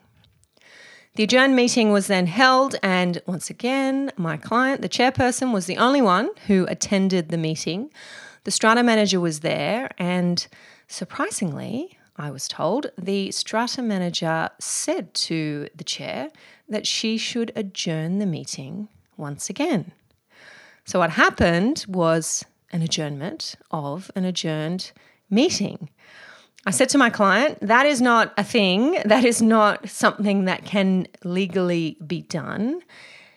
The 1.15 1.23
adjourned 1.23 1.55
meeting 1.55 1.91
was 1.91 2.07
then 2.07 2.25
held, 2.25 2.75
and 2.81 3.21
once 3.25 3.49
again, 3.49 4.11
my 4.17 4.37
client, 4.37 4.81
the 4.81 4.89
chairperson, 4.89 5.53
was 5.53 5.65
the 5.65 5.77
only 5.77 6.01
one 6.01 6.31
who 6.47 6.65
attended 6.67 7.29
the 7.29 7.37
meeting. 7.37 7.91
The 8.43 8.51
strata 8.51 8.81
manager 8.81 9.19
was 9.19 9.41
there, 9.41 9.91
and 9.99 10.47
surprisingly, 10.87 11.97
I 12.17 12.31
was 12.31 12.47
told, 12.47 12.91
the 12.97 13.31
strata 13.31 13.83
manager 13.83 14.49
said 14.59 15.13
to 15.13 15.67
the 15.75 15.83
chair 15.83 16.29
that 16.67 16.87
she 16.87 17.17
should 17.17 17.51
adjourn 17.55 18.17
the 18.17 18.25
meeting 18.25 18.89
once 19.15 19.49
again. 19.49 19.91
So, 20.85 20.97
what 20.97 21.11
happened 21.11 21.85
was 21.87 22.43
an 22.71 22.81
adjournment 22.81 23.55
of 23.69 24.09
an 24.15 24.25
adjourned 24.25 24.91
meeting. 25.29 25.89
I 26.65 26.71
said 26.71 26.89
to 26.89 26.97
my 26.97 27.09
client, 27.09 27.59
that 27.61 27.85
is 27.85 28.01
not 28.01 28.33
a 28.37 28.43
thing. 28.43 28.97
That 29.05 29.23
is 29.23 29.41
not 29.41 29.87
something 29.89 30.45
that 30.45 30.65
can 30.65 31.07
legally 31.23 31.97
be 32.05 32.21
done. 32.23 32.81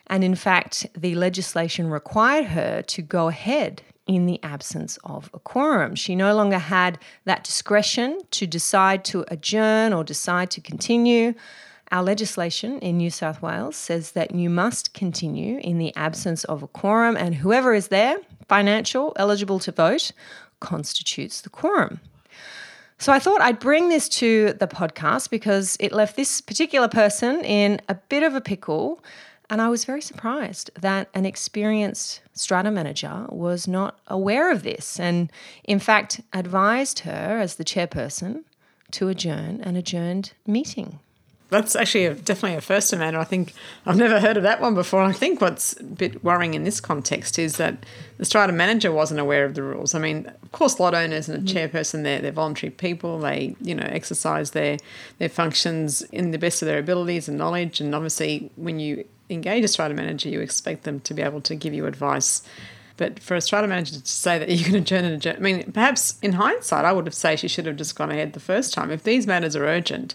And 0.07 0.25
in 0.25 0.35
fact, 0.35 0.87
the 0.97 1.15
legislation 1.15 1.89
required 1.89 2.47
her 2.47 2.83
to 2.83 3.03
go 3.03 3.29
ahead 3.29 3.83
in 4.07 4.27
the 4.27 4.43
absence 4.43 4.99
of 5.05 5.31
a 5.33 5.39
quorum. 5.39 5.95
She 5.95 6.15
no 6.15 6.35
longer 6.35 6.59
had 6.59 6.99
that 7.25 7.45
discretion 7.45 8.21
to 8.33 8.47
decide 8.47 9.05
to 9.07 9.25
adjourn 9.29 9.93
or 9.93 10.05
decide 10.05 10.51
to 10.53 10.61
continue. 10.61 11.35
Our 11.91 12.03
legislation 12.03 12.79
in 12.81 12.99
New 12.99 13.11
South 13.11 13.41
Wales 13.41 13.77
says 13.77 14.13
that 14.13 14.35
you 14.35 14.51
must 14.51 14.95
continue 14.95 15.59
in 15.59 15.79
the 15.79 15.95
absence 15.97 16.45
of 16.45 16.63
a 16.63 16.67
quorum, 16.67 17.17
and 17.17 17.37
whoever 17.37 17.73
is 17.73 17.89
there, 17.89 18.19
financial, 18.49 19.13
eligible 19.17 19.59
to 19.61 19.73
vote, 19.73 20.13
constitutes 20.61 21.41
the 21.41 21.51
quorum. 21.51 22.01
So 22.99 23.13
I 23.13 23.19
thought 23.19 23.41
I'd 23.41 23.59
bring 23.59 23.89
this 23.89 24.09
to 24.21 24.55
the 24.55 24.67
podcast 24.67 25.29
because 25.29 25.77
it 25.81 25.93
left 25.93 26.17
this 26.17 26.41
particular 26.41 26.89
person 26.89 27.45
in 27.45 27.81
a 27.89 27.95
bit 27.95 28.23
of 28.23 28.35
a 28.35 28.41
pickle 28.41 29.03
and 29.51 29.61
I 29.61 29.69
was 29.69 29.85
very 29.85 30.01
surprised 30.01 30.71
that 30.81 31.09
an 31.15 31.27
experienced 31.27 32.23
strata 32.33 32.71
manager 32.71 33.27
was 33.29 33.69
not 33.69 33.99
aware 34.07 34.51
of 34.51 34.63
this 34.63 34.99
and, 34.99 35.31
in 35.65 35.79
fact, 35.79 36.21
advised 36.33 37.01
her 37.01 37.39
as 37.41 37.57
the 37.57 37.65
chairperson 37.65 38.45
to 38.93 39.09
adjourn 39.09 39.61
an 39.63 39.77
adjourned 39.77 40.33
meeting. 40.47 40.99
That's 41.51 41.77
actually 41.77 42.07
a, 42.07 42.15
definitely 42.15 42.57
a 42.57 42.61
first, 42.61 42.93
Amanda. 42.93 43.21
I 43.21 43.25
think 43.25 43.53
I've 43.87 43.97
never 43.97 44.19
heard 44.19 44.37
of 44.37 44.43
that 44.45 44.61
one 44.61 44.75
before. 44.75 45.03
I 45.03 45.13
think 45.13 45.41
what's 45.41 45.79
a 45.79 45.85
bit 45.85 46.25
worrying 46.25 46.55
in 46.55 46.65
this 46.65 46.81
context 46.81 47.39
is 47.39 47.59
that 47.59 47.85
the 48.17 48.25
strata 48.25 48.53
manager 48.53 48.91
wasn't 48.91 49.21
aware 49.21 49.45
of 49.45 49.55
the 49.55 49.63
rules. 49.63 49.95
I 49.95 49.99
mean, 49.99 50.27
of 50.43 50.53
course, 50.53 50.81
lot 50.81 50.95
owners 50.95 51.29
and 51.29 51.37
a 51.37 51.41
mm-hmm. 51.41 51.57
chairperson, 51.57 52.03
they're, 52.03 52.21
they're 52.21 52.33
voluntary 52.33 52.71
people. 52.71 53.19
They, 53.21 53.55
you 53.61 53.75
know, 53.75 53.87
exercise 53.87 54.53
their, 54.53 54.79
their 55.19 55.29
functions 55.29 56.03
in 56.03 56.31
the 56.31 56.39
best 56.39 56.63
of 56.63 56.67
their 56.67 56.79
abilities 56.79 57.29
and 57.29 57.37
knowledge. 57.37 57.81
And 57.81 57.95
obviously, 57.95 58.51
when 58.57 58.81
you 58.81 59.05
engage 59.29 59.65
a 59.65 59.69
strata 59.69 59.95
manager, 59.95 60.31
you 60.31 60.41
expect 60.41 60.85
them 60.85 61.01
to 61.01 61.15
be 61.15 61.23
able 61.23 61.43
to 61.43 61.55
give 61.55 61.75
you 61.75 61.87
advice. 61.87 62.43
But 62.97 63.21
for 63.21 63.35
a 63.35 63.41
strata 63.41 63.67
manager 63.67 64.01
to 64.01 64.07
say 64.07 64.39
that 64.39 64.49
you 64.49 64.65
can 64.65 64.77
adjourn 64.77 65.05
and 65.05 65.15
adjourn, 65.15 65.37
I 65.37 65.41
mean, 65.41 65.73
perhaps 65.73 66.19
in 66.23 66.33
hindsight, 66.33 66.85
I 66.85 66.93
would 66.93 67.07
have 67.07 67.15
said 67.15 67.41
she 67.41 67.49
should 67.49 67.67
have 67.67 67.77
just 67.77 67.97
gone 67.97 68.11
ahead 68.11 68.33
the 68.33 68.41
first 68.41 68.73
time. 68.73 68.91
If 68.91 69.03
these 69.03 69.27
matters 69.27 69.57
are 69.57 69.67
urgent, 69.67 70.15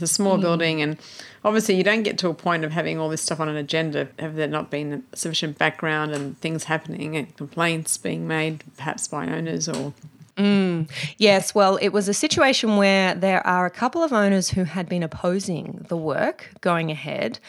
it's 0.00 0.10
a 0.10 0.14
small 0.14 0.38
mm. 0.38 0.42
building, 0.42 0.80
and 0.80 0.96
obviously 1.44 1.74
you 1.74 1.82
don't 1.82 2.04
get 2.04 2.18
to 2.18 2.28
a 2.28 2.34
point 2.34 2.64
of 2.64 2.72
having 2.72 2.98
all 2.98 3.08
this 3.08 3.22
stuff 3.22 3.40
on 3.40 3.48
an 3.48 3.56
agenda 3.56 4.08
have 4.18 4.36
there 4.36 4.46
not 4.46 4.70
been 4.70 5.02
sufficient 5.12 5.58
background 5.58 6.12
and 6.12 6.38
things 6.38 6.64
happening 6.64 7.16
and 7.16 7.36
complaints 7.36 7.98
being 7.98 8.28
made, 8.28 8.62
perhaps 8.76 9.08
by 9.08 9.26
owners 9.26 9.68
or 9.68 9.92
Mm. 10.36 10.88
Yes, 11.16 11.52
well, 11.52 11.78
it 11.82 11.88
was 11.88 12.08
a 12.08 12.14
situation 12.14 12.76
where 12.76 13.12
there 13.12 13.44
are 13.44 13.66
a 13.66 13.70
couple 13.70 14.04
of 14.04 14.12
owners 14.12 14.50
who 14.50 14.62
had 14.62 14.88
been 14.88 15.02
opposing 15.02 15.84
the 15.88 15.96
work 15.96 16.52
going 16.60 16.92
ahead, 16.92 17.40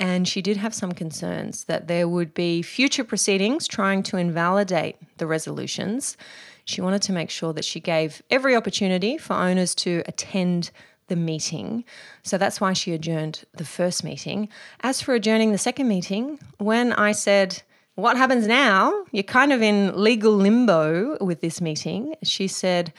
and 0.00 0.26
she 0.26 0.40
did 0.40 0.56
have 0.56 0.74
some 0.74 0.92
concerns 0.92 1.64
that 1.64 1.88
there 1.88 2.08
would 2.08 2.32
be 2.32 2.62
future 2.62 3.04
proceedings 3.04 3.66
trying 3.66 4.02
to 4.04 4.16
invalidate 4.16 4.96
the 5.18 5.26
resolutions. 5.26 6.16
She 6.64 6.80
wanted 6.80 7.02
to 7.02 7.12
make 7.12 7.28
sure 7.28 7.52
that 7.52 7.66
she 7.66 7.80
gave 7.80 8.22
every 8.30 8.56
opportunity 8.56 9.18
for 9.18 9.34
owners 9.34 9.74
to 9.76 10.02
attend 10.06 10.70
the 11.08 11.16
meeting. 11.16 11.84
So 12.22 12.38
that's 12.38 12.60
why 12.60 12.72
she 12.72 12.92
adjourned 12.92 13.44
the 13.54 13.64
first 13.64 14.04
meeting. 14.04 14.48
As 14.80 15.00
for 15.00 15.14
adjourning 15.14 15.52
the 15.52 15.58
second 15.58 15.88
meeting, 15.88 16.38
when 16.58 16.92
I 16.92 17.12
said, 17.12 17.62
What 17.94 18.16
happens 18.16 18.46
now? 18.46 19.04
You're 19.10 19.24
kind 19.24 19.52
of 19.52 19.60
in 19.62 20.00
legal 20.00 20.32
limbo 20.32 21.18
with 21.22 21.40
this 21.40 21.60
meeting, 21.60 22.14
she 22.22 22.46
said, 22.46 22.92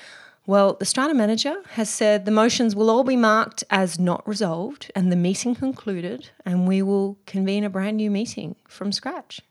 well, 0.49 0.73
the 0.73 0.85
strata 0.85 1.13
manager 1.13 1.57
has 1.73 1.91
said 1.91 2.25
the 2.25 2.31
motions 2.31 2.75
will 2.75 2.89
all 2.89 3.03
be 3.03 3.15
marked 3.15 3.63
as 3.69 3.99
not 3.99 4.27
resolved 4.27 4.91
and 4.95 5.11
the 5.11 5.15
meeting 5.15 5.53
concluded, 5.53 6.31
and 6.43 6.67
we 6.67 6.81
will 6.81 7.19
convene 7.27 7.63
a 7.63 7.69
brand 7.69 7.97
new 7.97 8.09
meeting 8.09 8.55
from 8.67 8.91
scratch. 8.91 9.41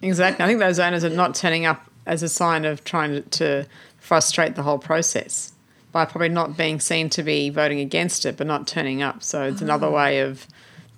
Exactly. 0.00 0.42
I 0.42 0.48
think 0.48 0.58
those 0.58 0.78
owners 0.78 1.04
are 1.04 1.10
not 1.10 1.34
turning 1.34 1.66
up 1.66 1.90
as 2.06 2.22
a 2.22 2.28
sign 2.30 2.64
of 2.64 2.84
trying 2.84 3.22
to, 3.24 3.66
frustrate 3.98 4.54
the 4.54 4.62
whole 4.62 4.78
process 4.78 5.52
by 5.96 6.04
probably 6.04 6.28
not 6.28 6.58
being 6.58 6.78
seen 6.78 7.08
to 7.08 7.22
be 7.22 7.48
voting 7.48 7.80
against 7.80 8.26
it, 8.26 8.36
but 8.36 8.46
not 8.46 8.66
turning 8.66 9.00
up. 9.00 9.22
So 9.22 9.44
it's 9.44 9.62
oh. 9.62 9.64
another 9.64 9.86
ah. 9.86 9.92
way 9.92 10.20
of 10.20 10.46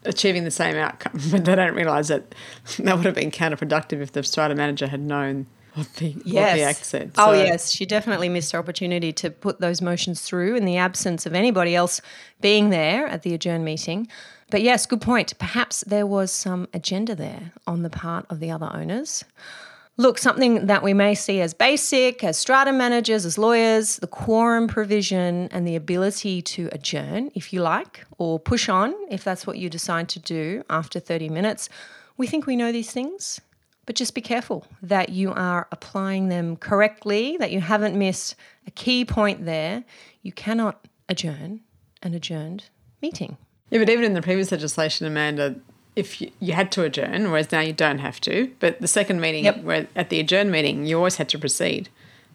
achieving 0.05 0.43
the 0.43 0.51
same 0.51 0.75
outcome, 0.75 1.21
but 1.31 1.45
they 1.45 1.55
don't 1.55 1.75
realise 1.75 2.09
that 2.09 2.35
that 2.81 2.97
would 2.97 3.07
have 3.07 3.15
been 3.15 3.31
counterproductive 3.31 4.01
if 4.01 4.11
the 4.11 4.25
strata 4.25 4.57
manager 4.57 4.89
had 4.89 5.01
known 5.01 5.47
what 5.75 5.95
the, 5.95 6.17
yes. 6.25 6.51
what 6.51 6.57
the 6.57 6.63
act 6.63 6.85
said. 6.85 7.13
Oh, 7.17 7.27
so, 7.27 7.31
oh, 7.31 7.45
yes. 7.45 7.71
She 7.71 7.87
definitely 7.87 8.29
missed 8.29 8.51
her 8.51 8.59
opportunity 8.59 9.13
to 9.13 9.31
put 9.31 9.61
those 9.61 9.81
motions 9.81 10.21
through 10.21 10.57
in 10.57 10.65
the 10.65 10.79
absence 10.79 11.27
of 11.27 11.33
anybody 11.33 11.77
else 11.77 12.01
being 12.41 12.71
there 12.71 13.07
at 13.07 13.23
the 13.23 13.35
adjourned 13.35 13.65
meeting. 13.65 14.09
But 14.51 14.63
yes, 14.63 14.85
good 14.85 15.01
point. 15.01 15.39
Perhaps 15.39 15.85
there 15.87 16.07
was 16.07 16.33
some 16.33 16.67
agenda 16.75 17.15
there 17.15 17.53
on 17.69 17.83
the 17.83 17.91
part 17.91 18.27
of 18.31 18.41
the 18.41 18.51
other 18.51 18.69
owners. 18.75 19.25
Look, 20.01 20.17
something 20.19 20.67
that 20.67 20.85
we 20.85 20.95
may 20.95 21.17
see 21.17 21.41
as 21.41 21.55
basic, 21.55 22.23
as 22.23 22.39
strata 22.39 22.73
managers, 22.73 23.27
as 23.27 23.37
lawyers, 23.37 23.97
the 23.97 24.07
quorum 24.07 24.69
provision 24.69 25.49
and 25.51 25.67
the 25.67 25.75
ability 25.75 26.41
to 26.41 26.69
adjourn, 26.71 27.33
if 27.35 27.53
you 27.53 27.63
like, 27.63 28.05
or 28.17 28.39
push 28.39 28.69
on 28.69 28.95
if 29.11 29.25
that's 29.25 29.45
what 29.45 29.59
you 29.59 29.69
decide 29.69 30.09
to 30.11 30.21
do 30.21 30.63
after 30.71 31.01
30 31.01 31.29
minutes. 31.31 31.69
We 32.17 32.29
think 32.29 32.47
we 32.47 32.55
know 32.55 32.71
these 32.71 32.93
things. 32.93 33.41
But 33.87 33.97
just 33.97 34.15
be 34.15 34.21
careful 34.21 34.67
that 34.83 35.09
you 35.09 35.33
are 35.33 35.67
applying 35.73 36.29
them 36.29 36.57
correctly, 36.57 37.37
that 37.39 37.51
you 37.51 37.61
haven't 37.61 37.99
missed 37.99 38.37
a 38.67 38.71
key 38.71 39.05
point 39.05 39.47
there. 39.47 39.83
You 40.23 40.31
cannot 40.31 40.87
adjourn 41.09 41.63
an 42.03 42.15
adjourned 42.15 42.67
meeting. 43.03 43.37
Yeah, 43.71 43.79
but 43.81 43.89
even 43.89 44.05
in 44.05 44.13
the 44.13 44.23
previous 44.23 44.53
legislation, 44.53 45.07
Amanda, 45.07 45.57
if 45.99 46.21
you, 46.21 46.31
you 46.39 46.53
had 46.53 46.71
to 46.73 46.85
adjourn, 46.85 47.31
whereas 47.33 47.51
now 47.51 47.59
you 47.59 47.73
don't 47.73 47.99
have 47.99 48.21
to. 48.21 48.53
But 48.61 48.81
the 48.81 48.87
second 48.87 49.21
meeting, 49.21 49.45
yep. 49.45 49.63
where 49.65 49.89
at 49.97 50.11
the 50.11 50.21
adjourn 50.21 50.49
meeting, 50.49 50.87
you 50.87 50.97
always 50.97 51.17
had 51.17 51.29
to 51.31 51.39
proceed. 51.39 51.89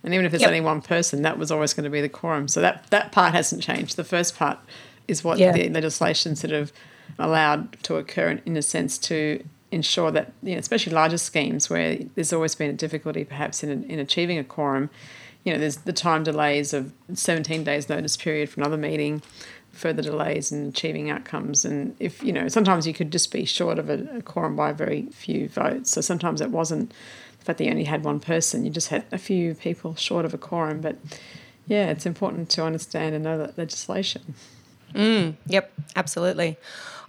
And 0.04 0.14
even 0.14 0.26
if 0.26 0.34
there's 0.34 0.42
yep. 0.42 0.50
only 0.50 0.60
one 0.60 0.82
person, 0.82 1.22
that 1.22 1.38
was 1.38 1.50
always 1.50 1.74
going 1.74 1.86
to 1.86 1.90
be 1.90 2.02
the 2.02 2.10
quorum. 2.10 2.50
So 2.50 2.60
that, 2.60 2.86
that 2.90 3.14
part 3.14 3.34
hasn't 3.34 3.64
changed. 3.64 3.96
The 3.96 4.04
first 4.04 4.36
part 4.36 4.60
is 5.08 5.24
what 5.24 5.38
yeah. 5.38 5.54
the 5.54 5.70
legislation 5.70 6.36
sort 6.36 6.52
of 6.52 6.74
allowed 7.18 7.82
to 7.84 7.96
occur 7.96 8.32
in, 8.32 8.42
in 8.46 8.58
a 8.58 8.62
sense 8.62 8.98
to 8.98 9.42
ensure 9.72 10.12
that, 10.12 10.34
you 10.44 10.54
know, 10.54 10.60
especially 10.60 10.92
larger 10.92 11.18
schemes 11.18 11.70
where 11.70 12.00
there's 12.16 12.34
always 12.34 12.56
been 12.56 12.70
a 12.70 12.74
difficulty 12.74 13.24
perhaps 13.24 13.64
in, 13.64 13.86
in 13.86 13.98
achieving 13.98 14.38
a 14.38 14.44
quorum, 14.44 14.90
you 15.46 15.54
know, 15.54 15.60
there's 15.60 15.78
the 15.78 15.94
time 15.94 16.24
delays 16.24 16.74
of 16.74 16.92
17 17.14 17.64
days 17.64 17.88
notice 17.88 18.18
period 18.18 18.50
for 18.50 18.60
another 18.60 18.78
meeting, 18.78 19.22
further 19.74 20.02
delays 20.02 20.52
in 20.52 20.68
achieving 20.68 21.10
outcomes. 21.10 21.66
And 21.66 21.96
if, 22.00 22.24
you 22.24 22.32
know, 22.32 22.48
sometimes 22.48 22.88
you 22.88 22.94
could 22.94 23.12
just 23.12 23.32
be 23.32 23.44
short 23.44 23.80
of 23.80 23.90
a, 23.90 24.18
a 24.18 24.22
quorum 24.22 24.56
by 24.56 24.72
very 24.72 25.08
few 25.12 25.50
votes. 25.50 25.92
So 25.92 26.02
sometimes 26.02 26.42
it 26.42 26.52
wasn't 26.52 26.94
the 27.40 27.46
fact 27.46 27.58
that 27.58 27.66
you 27.66 27.72
only 27.72 27.84
had 27.84 28.04
one 28.04 28.20
person, 28.20 28.64
you 28.64 28.72
just 28.72 28.90
had 28.90 29.04
a 29.12 29.18
few 29.18 29.56
people 29.56 29.96
short 29.96 30.26
of 30.26 30.34
a 30.34 30.38
quorum. 30.38 30.80
But 30.80 30.98
yeah, 31.68 31.90
it's 31.90 32.06
important 32.06 32.50
to 32.52 32.64
understand 32.64 33.16
and 33.16 33.24
know 33.24 33.38
that 33.38 33.58
legislation. 33.58 34.36
Mm, 34.94 35.36
yep, 35.48 35.72
absolutely. 35.96 36.58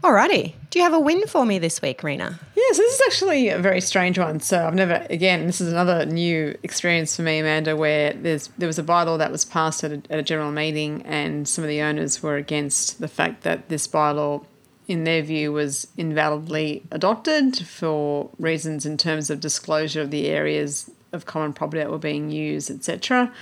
Alrighty. 0.02 0.52
Do 0.68 0.78
you 0.78 0.84
have 0.84 0.92
a 0.92 1.00
win 1.00 1.26
for 1.26 1.46
me 1.46 1.58
this 1.58 1.80
week, 1.80 2.02
Rena? 2.02 2.38
Yes, 2.54 2.76
this 2.76 2.94
is 2.94 3.02
actually 3.06 3.48
a 3.48 3.58
very 3.58 3.80
strange 3.80 4.18
one. 4.18 4.38
So 4.40 4.66
I've 4.66 4.74
never, 4.74 5.06
again, 5.08 5.46
this 5.46 5.62
is 5.62 5.72
another 5.72 6.04
new 6.04 6.58
experience 6.62 7.16
for 7.16 7.22
me, 7.22 7.38
Amanda, 7.38 7.74
where 7.74 8.12
there's 8.12 8.48
there 8.58 8.66
was 8.66 8.78
a 8.78 8.82
bylaw 8.82 9.16
that 9.16 9.32
was 9.32 9.46
passed 9.46 9.82
at 9.82 9.92
a, 9.92 10.02
at 10.10 10.18
a 10.18 10.22
general 10.22 10.50
meeting, 10.50 11.00
and 11.06 11.48
some 11.48 11.64
of 11.64 11.68
the 11.68 11.80
owners 11.80 12.22
were 12.22 12.36
against 12.36 13.00
the 13.00 13.08
fact 13.08 13.44
that 13.44 13.70
this 13.70 13.88
bylaw, 13.88 14.44
in 14.88 15.04
their 15.04 15.22
view, 15.22 15.52
was 15.52 15.86
invalidly 15.96 16.82
adopted 16.90 17.66
for 17.66 18.28
reasons 18.38 18.84
in 18.84 18.98
terms 18.98 19.30
of 19.30 19.40
disclosure 19.40 20.02
of 20.02 20.10
the 20.10 20.26
areas 20.26 20.90
of 21.12 21.24
common 21.24 21.54
property 21.54 21.78
that 21.78 21.90
were 21.90 21.96
being 21.96 22.30
used, 22.30 22.70
etc 22.70 23.32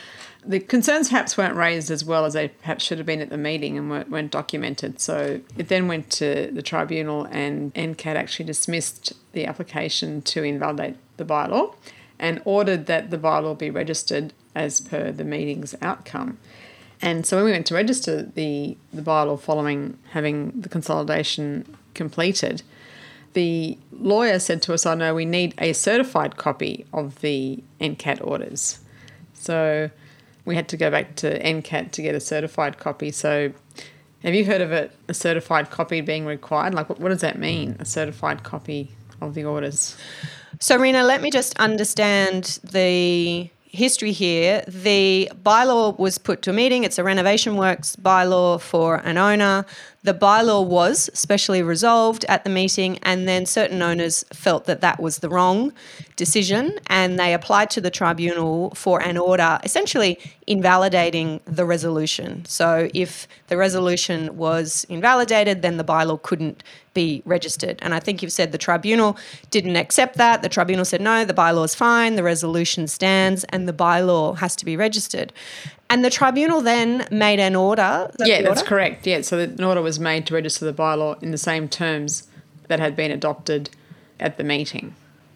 the 0.45 0.59
concerns 0.59 1.09
perhaps 1.09 1.37
weren't 1.39 1.55
raised 1.55 1.91
as 1.91 2.05
well 2.05 2.25
as 2.25 2.35
they 2.35 2.49
perhaps 2.49 2.85
should 2.85 2.99
have 2.99 3.07
been 3.07 3.21
at 3.21 3.31
the 3.31 3.39
meeting 3.39 3.79
and 3.79 3.89
weren't, 3.89 4.11
weren't 4.11 4.33
documented. 4.33 5.01
So 5.01 5.41
it 5.57 5.69
then 5.69 5.87
went 5.87 6.11
to 6.13 6.51
the 6.53 6.63
tribunal, 6.63 7.25
and 7.31 7.73
NCAT 7.75 8.17
actually 8.17 8.47
dismissed 8.47 9.13
the 9.33 9.47
application 9.47 10.23
to 10.23 10.43
invalidate 10.43 10.97
the 11.17 11.25
bylaw 11.25 11.75
and 12.19 12.43
ordered 12.45 12.87
that 12.87 13.11
the 13.11 13.19
bylaw 13.19 13.57
be 13.57 13.71
registered 13.71 14.33
as 14.55 14.81
per 14.81 15.13
the 15.13 15.25
meeting's 15.25 15.75
outcome. 15.81 16.39
And 17.01 17.27
so 17.27 17.37
when 17.37 17.47
we 17.47 17.53
went 17.53 17.67
to 17.67 17.75
register 17.75 18.23
the, 18.23 18.77
the 18.93 19.03
bylaw 19.03 19.41
following 19.41 19.99
having 20.11 20.53
the 20.61 20.69
consolidation 20.69 21.77
completed, 21.95 22.63
the 23.33 23.79
lawyer 23.91 24.39
said 24.39 24.63
to 24.63 24.75
us, 24.75 24.87
I 24.87 24.93
oh, 24.93 24.95
know 24.95 25.15
we 25.15 25.25
need 25.25 25.55
a 25.59 25.73
certified 25.73 26.37
copy 26.37 26.85
of 26.93 27.21
the 27.21 27.63
NCAT 27.81 28.25
orders. 28.25 28.81
So 29.35 29.91
we 30.45 30.55
had 30.55 30.69
to 30.69 30.77
go 30.77 30.91
back 30.91 31.17
to 31.17 31.39
NCAT 31.43 31.93
to 31.93 32.03
get 32.03 32.15
a 32.15 32.21
certified 32.21 32.79
copy. 32.79 33.11
So, 33.11 33.53
have 34.23 34.35
you 34.35 34.45
heard 34.45 34.61
of 34.61 34.71
it, 34.73 34.93
a 35.09 35.15
certified 35.15 35.71
copy 35.71 36.01
being 36.01 36.27
required? 36.27 36.75
Like, 36.75 36.89
what, 36.89 37.01
what 37.01 37.09
does 37.09 37.21
that 37.23 37.39
mean, 37.39 37.77
a 37.81 37.85
certified 37.85 38.43
copy 38.43 38.95
of 39.21 39.35
the 39.35 39.45
orders? 39.45 39.97
So, 40.61 40.77
Rena, 40.79 41.03
let 41.03 41.23
me 41.23 41.31
just 41.31 41.59
understand 41.59 42.61
the 42.63 43.51
history 43.73 44.13
here. 44.13 44.63
The 44.69 45.31
bylaw 45.43 45.99
was 45.99 46.19
put 46.19 46.43
to 46.43 46.51
a 46.51 46.53
meeting. 46.53 46.85
It's 46.85 46.99
a 46.99 47.05
renovation 47.05 47.57
works 47.57 47.97
bylaw 47.97 48.61
for 48.61 48.97
an 48.97 49.19
owner. 49.19 49.65
The 50.05 50.15
bylaw 50.15 50.67
was 50.67 51.09
specially 51.15 51.63
resolved 51.63 52.25
at 52.29 52.43
the 52.43 52.51
meeting, 52.51 52.99
and 53.03 53.29
then 53.29 53.47
certain 53.47 53.81
owners 53.83 54.25
felt 54.33 54.65
that 54.65 54.81
that 54.81 55.01
was 55.01 55.19
the 55.19 55.29
wrong 55.29 55.73
decision, 56.17 56.81
and 56.89 57.21
they 57.21 57.33
applied 57.33 57.71
to 57.71 57.81
the 57.81 57.91
tribunal 57.91 58.71
for 58.75 59.01
an 59.01 59.17
order 59.17 59.61
essentially 59.63 60.19
invalidating 60.49 61.41
the 61.45 61.65
resolution. 61.65 62.45
So, 62.47 62.89
if 62.93 63.29
the 63.47 63.57
resolution 63.57 64.37
was 64.37 64.85
invalidated, 64.89 65.63
then 65.63 65.77
the 65.77 65.85
bylaw 65.85 66.21
couldn't 66.21 66.65
be 66.95 67.23
registered. 67.25 67.79
And 67.81 67.95
I 67.95 68.01
think 68.01 68.23
you've 68.23 68.33
said 68.33 68.53
the 68.53 68.59
tribunal 68.59 69.17
didn't 69.51 69.77
accept 69.77 70.17
that. 70.17 70.43
The 70.43 70.49
tribunal 70.49 70.85
said, 70.85 71.01
no, 71.01 71.25
the 71.25 71.35
bylaw 71.35 71.65
is 71.65 71.75
fine, 71.75 72.17
the 72.17 72.23
resolution 72.23 72.87
stands, 72.87 73.45
and 73.45 73.69
the 73.69 73.73
bylaw 73.73 74.37
has 74.39 74.57
to 74.57 74.65
be 74.65 74.77
registered. 74.77 75.33
And 75.93 76.03
the 76.03 76.09
tribunal 76.09 76.63
then 76.63 77.07
made 77.11 77.39
an 77.39 77.55
order. 77.55 78.11
yeah, 78.21 78.41
that's 78.41 78.63
order? 78.63 78.69
correct. 78.69 79.07
Yeah, 79.07 79.21
so 79.21 79.39
an 79.41 79.63
order 79.63 79.83
was 79.83 80.01
made 80.01 80.27
to 80.29 80.35
register 80.35 80.65
the 80.65 80.73
bylaw 80.73 81.23
in 81.23 81.33
the 81.33 81.39
same 81.39 81.69
terms 81.69 82.27
that 82.69 82.81
had 82.81 82.97
been 82.97 83.11
adopted 83.11 83.69
at 84.19 84.39
the 84.39 84.45
meeting. 84.45 84.95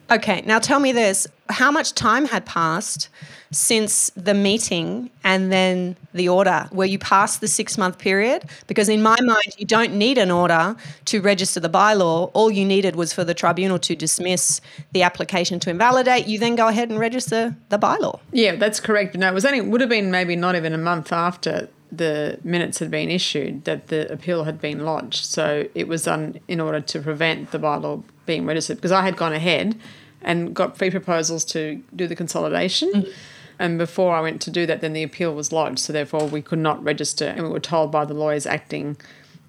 Okay, 0.09 0.41
now 0.45 0.59
tell 0.59 0.79
me 0.79 0.91
this 0.91 1.27
how 1.49 1.71
much 1.71 1.93
time 1.93 2.25
had 2.25 2.45
passed 2.45 3.09
since 3.51 4.09
the 4.15 4.33
meeting 4.33 5.09
and 5.23 5.51
then 5.51 5.95
the 6.13 6.29
order? 6.29 6.67
Were 6.71 6.85
you 6.85 6.99
past 6.99 7.41
the 7.41 7.47
six 7.47 7.77
month 7.77 7.97
period? 7.97 8.43
Because 8.67 8.89
in 8.89 9.01
my 9.01 9.15
mind, 9.21 9.55
you 9.57 9.65
don't 9.65 9.93
need 9.93 10.17
an 10.17 10.31
order 10.31 10.75
to 11.05 11.21
register 11.21 11.59
the 11.59 11.69
bylaw. 11.69 12.31
All 12.33 12.51
you 12.51 12.65
needed 12.65 12.95
was 12.95 13.13
for 13.13 13.23
the 13.23 13.33
tribunal 13.33 13.79
to 13.79 13.95
dismiss 13.95 14.61
the 14.91 15.03
application 15.03 15.59
to 15.61 15.69
invalidate. 15.69 16.27
You 16.27 16.39
then 16.39 16.55
go 16.55 16.67
ahead 16.67 16.89
and 16.89 16.99
register 16.99 17.55
the 17.69 17.79
bylaw. 17.79 18.19
Yeah, 18.31 18.55
that's 18.55 18.79
correct. 18.79 19.15
No, 19.15 19.29
it 19.29 19.33
was 19.33 19.45
only 19.45 19.61
would 19.61 19.81
have 19.81 19.89
been 19.89 20.11
maybe 20.11 20.35
not 20.35 20.55
even 20.55 20.73
a 20.73 20.77
month 20.77 21.11
after 21.11 21.69
the 21.91 22.39
minutes 22.43 22.79
had 22.79 22.91
been 22.91 23.09
issued 23.09 23.63
that 23.65 23.87
the 23.87 24.11
appeal 24.11 24.43
had 24.43 24.59
been 24.59 24.83
lodged. 24.83 25.25
So 25.25 25.67
it 25.73 25.87
was 25.87 26.03
done 26.03 26.39
in 26.47 26.59
order 26.59 26.81
to 26.81 26.99
prevent 26.99 27.51
the 27.51 27.59
bylaw 27.59 28.03
being 28.25 28.45
registered 28.45 28.77
because 28.77 28.91
I 28.91 29.03
had 29.03 29.15
gone 29.15 29.33
ahead 29.33 29.79
and 30.21 30.53
got 30.53 30.77
fee 30.77 30.89
proposals 30.89 31.45
to 31.45 31.81
do 31.95 32.07
the 32.07 32.15
consolidation. 32.15 32.91
Mm. 32.91 33.13
And 33.59 33.77
before 33.77 34.15
I 34.15 34.21
went 34.21 34.41
to 34.43 34.51
do 34.51 34.65
that, 34.65 34.81
then 34.81 34.93
the 34.93 35.03
appeal 35.03 35.33
was 35.33 35.51
lodged. 35.51 35.79
So 35.79 35.93
therefore, 35.93 36.27
we 36.27 36.41
could 36.41 36.59
not 36.59 36.83
register. 36.83 37.25
And 37.25 37.43
we 37.43 37.49
were 37.49 37.59
told 37.59 37.91
by 37.91 38.05
the 38.05 38.13
lawyers 38.13 38.45
acting 38.45 38.97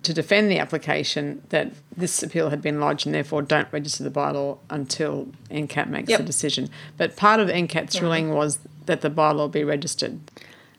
to 0.03 0.15
defend 0.15 0.51
the 0.51 0.59
application 0.59 1.43
that 1.49 1.73
this 1.97 2.23
appeal 2.23 2.51
had 2.51 2.63
been 2.63 2.81
lodged 2.81 3.05
and 3.05 3.15
therefore 3.15 3.43
don't 3.43 3.69
register 3.73 4.05
the 4.05 4.11
bylaw 4.11 4.59
until 4.71 5.29
NCAT 5.51 5.89
makes 5.89 6.09
yep. 6.09 6.21
a 6.21 6.23
decision. 6.23 6.71
But 6.97 7.17
part 7.17 7.41
of 7.41 7.49
NCAT's 7.49 7.97
yeah. 7.97 8.03
ruling 8.03 8.33
was 8.33 8.61
that 8.87 9.01
the 9.01 9.11
bylaw 9.11 9.51
be 9.51 9.65
registered. 9.65 10.21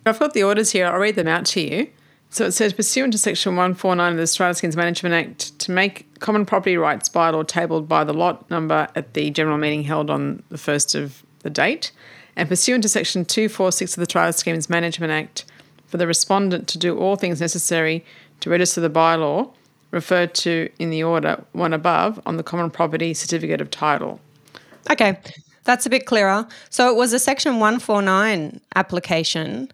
I've 0.09 0.19
got 0.19 0.33
the 0.33 0.43
orders 0.43 0.71
here. 0.71 0.87
I'll 0.87 0.99
read 0.99 1.15
them 1.15 1.27
out 1.27 1.45
to 1.47 1.61
you. 1.61 1.89
So 2.31 2.45
it 2.45 2.51
says, 2.51 2.73
pursuant 2.73 3.13
to 3.13 3.17
Section 3.17 3.55
149 3.55 4.11
of 4.11 4.17
the 4.17 4.27
Strata 4.27 4.53
Schemes 4.53 4.75
Management 4.75 5.15
Act, 5.15 5.57
to 5.59 5.71
make 5.71 6.05
common 6.19 6.45
property 6.45 6.77
rights 6.77 7.09
bylaw 7.09 7.47
tabled 7.47 7.87
by 7.87 8.03
the 8.03 8.13
lot 8.13 8.47
number 8.51 8.87
at 8.95 9.13
the 9.13 9.31
general 9.31 9.57
meeting 9.57 9.83
held 9.83 10.11
on 10.11 10.43
the 10.49 10.57
1st 10.57 11.01
of 11.01 11.23
the 11.39 11.49
date, 11.49 11.91
and 12.35 12.47
pursuant 12.47 12.83
to 12.83 12.89
Section 12.89 13.25
246 13.25 13.97
of 13.97 14.01
the 14.01 14.05
Strata 14.05 14.33
Schemes 14.33 14.69
Management 14.69 15.11
Act, 15.11 15.45
for 15.87 15.97
the 15.97 16.05
respondent 16.05 16.67
to 16.67 16.77
do 16.77 16.95
all 16.95 17.15
things 17.15 17.41
necessary 17.41 18.05
to 18.41 18.49
register 18.51 18.79
the 18.79 18.91
bylaw 18.91 19.51
referred 19.89 20.35
to 20.35 20.69
in 20.77 20.91
the 20.91 21.03
order 21.03 21.43
one 21.53 21.73
above 21.73 22.21
on 22.27 22.37
the 22.37 22.43
common 22.43 22.69
property 22.69 23.13
certificate 23.15 23.59
of 23.59 23.71
title. 23.71 24.19
Okay, 24.91 25.17
that's 25.63 25.87
a 25.87 25.89
bit 25.89 26.05
clearer. 26.05 26.47
So 26.69 26.89
it 26.91 26.95
was 26.95 27.11
a 27.11 27.17
Section 27.17 27.53
149 27.53 28.61
application 28.75 29.71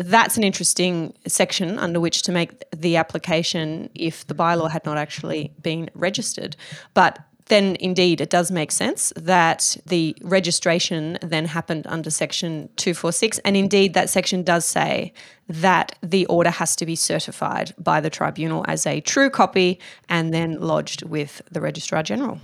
that's 0.00 0.36
an 0.36 0.44
interesting 0.44 1.14
section 1.26 1.78
under 1.78 2.00
which 2.00 2.22
to 2.22 2.32
make 2.32 2.64
the 2.70 2.96
application 2.96 3.90
if 3.94 4.26
the 4.26 4.34
bylaw 4.34 4.70
had 4.70 4.84
not 4.84 4.96
actually 4.96 5.52
been 5.62 5.90
registered. 5.94 6.56
But 6.94 7.18
then 7.46 7.76
indeed 7.80 8.20
it 8.20 8.30
does 8.30 8.50
make 8.50 8.70
sense 8.70 9.12
that 9.16 9.76
the 9.84 10.16
registration 10.22 11.18
then 11.20 11.46
happened 11.46 11.84
under 11.88 12.08
section 12.08 12.68
246 12.76 13.38
and 13.40 13.56
indeed 13.56 13.92
that 13.92 14.08
section 14.08 14.42
does 14.44 14.64
say 14.64 15.12
that 15.48 15.98
the 16.00 16.24
order 16.26 16.50
has 16.50 16.76
to 16.76 16.86
be 16.86 16.94
certified 16.94 17.74
by 17.76 18.00
the 18.00 18.08
tribunal 18.08 18.64
as 18.68 18.86
a 18.86 19.00
true 19.00 19.28
copy 19.28 19.80
and 20.08 20.32
then 20.32 20.60
lodged 20.60 21.02
with 21.02 21.42
the 21.50 21.60
registrar 21.60 22.04
general. 22.04 22.38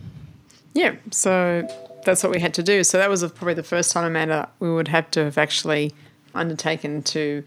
Yeah 0.75 0.97
so 1.13 1.67
that's 2.05 2.23
what 2.23 2.33
we 2.33 2.41
had 2.41 2.55
to 2.55 2.63
do. 2.63 2.85
So 2.85 2.99
that 2.99 3.11
was 3.11 3.23
probably 3.33 3.55
the 3.55 3.63
first 3.63 3.93
time 3.93 4.05
amanda 4.05 4.49
we 4.61 4.73
would 4.73 4.89
have 4.89 5.11
to 5.13 5.25
have 5.25 5.39
actually 5.39 5.93
undertaken 6.37 7.03
to 7.05 7.45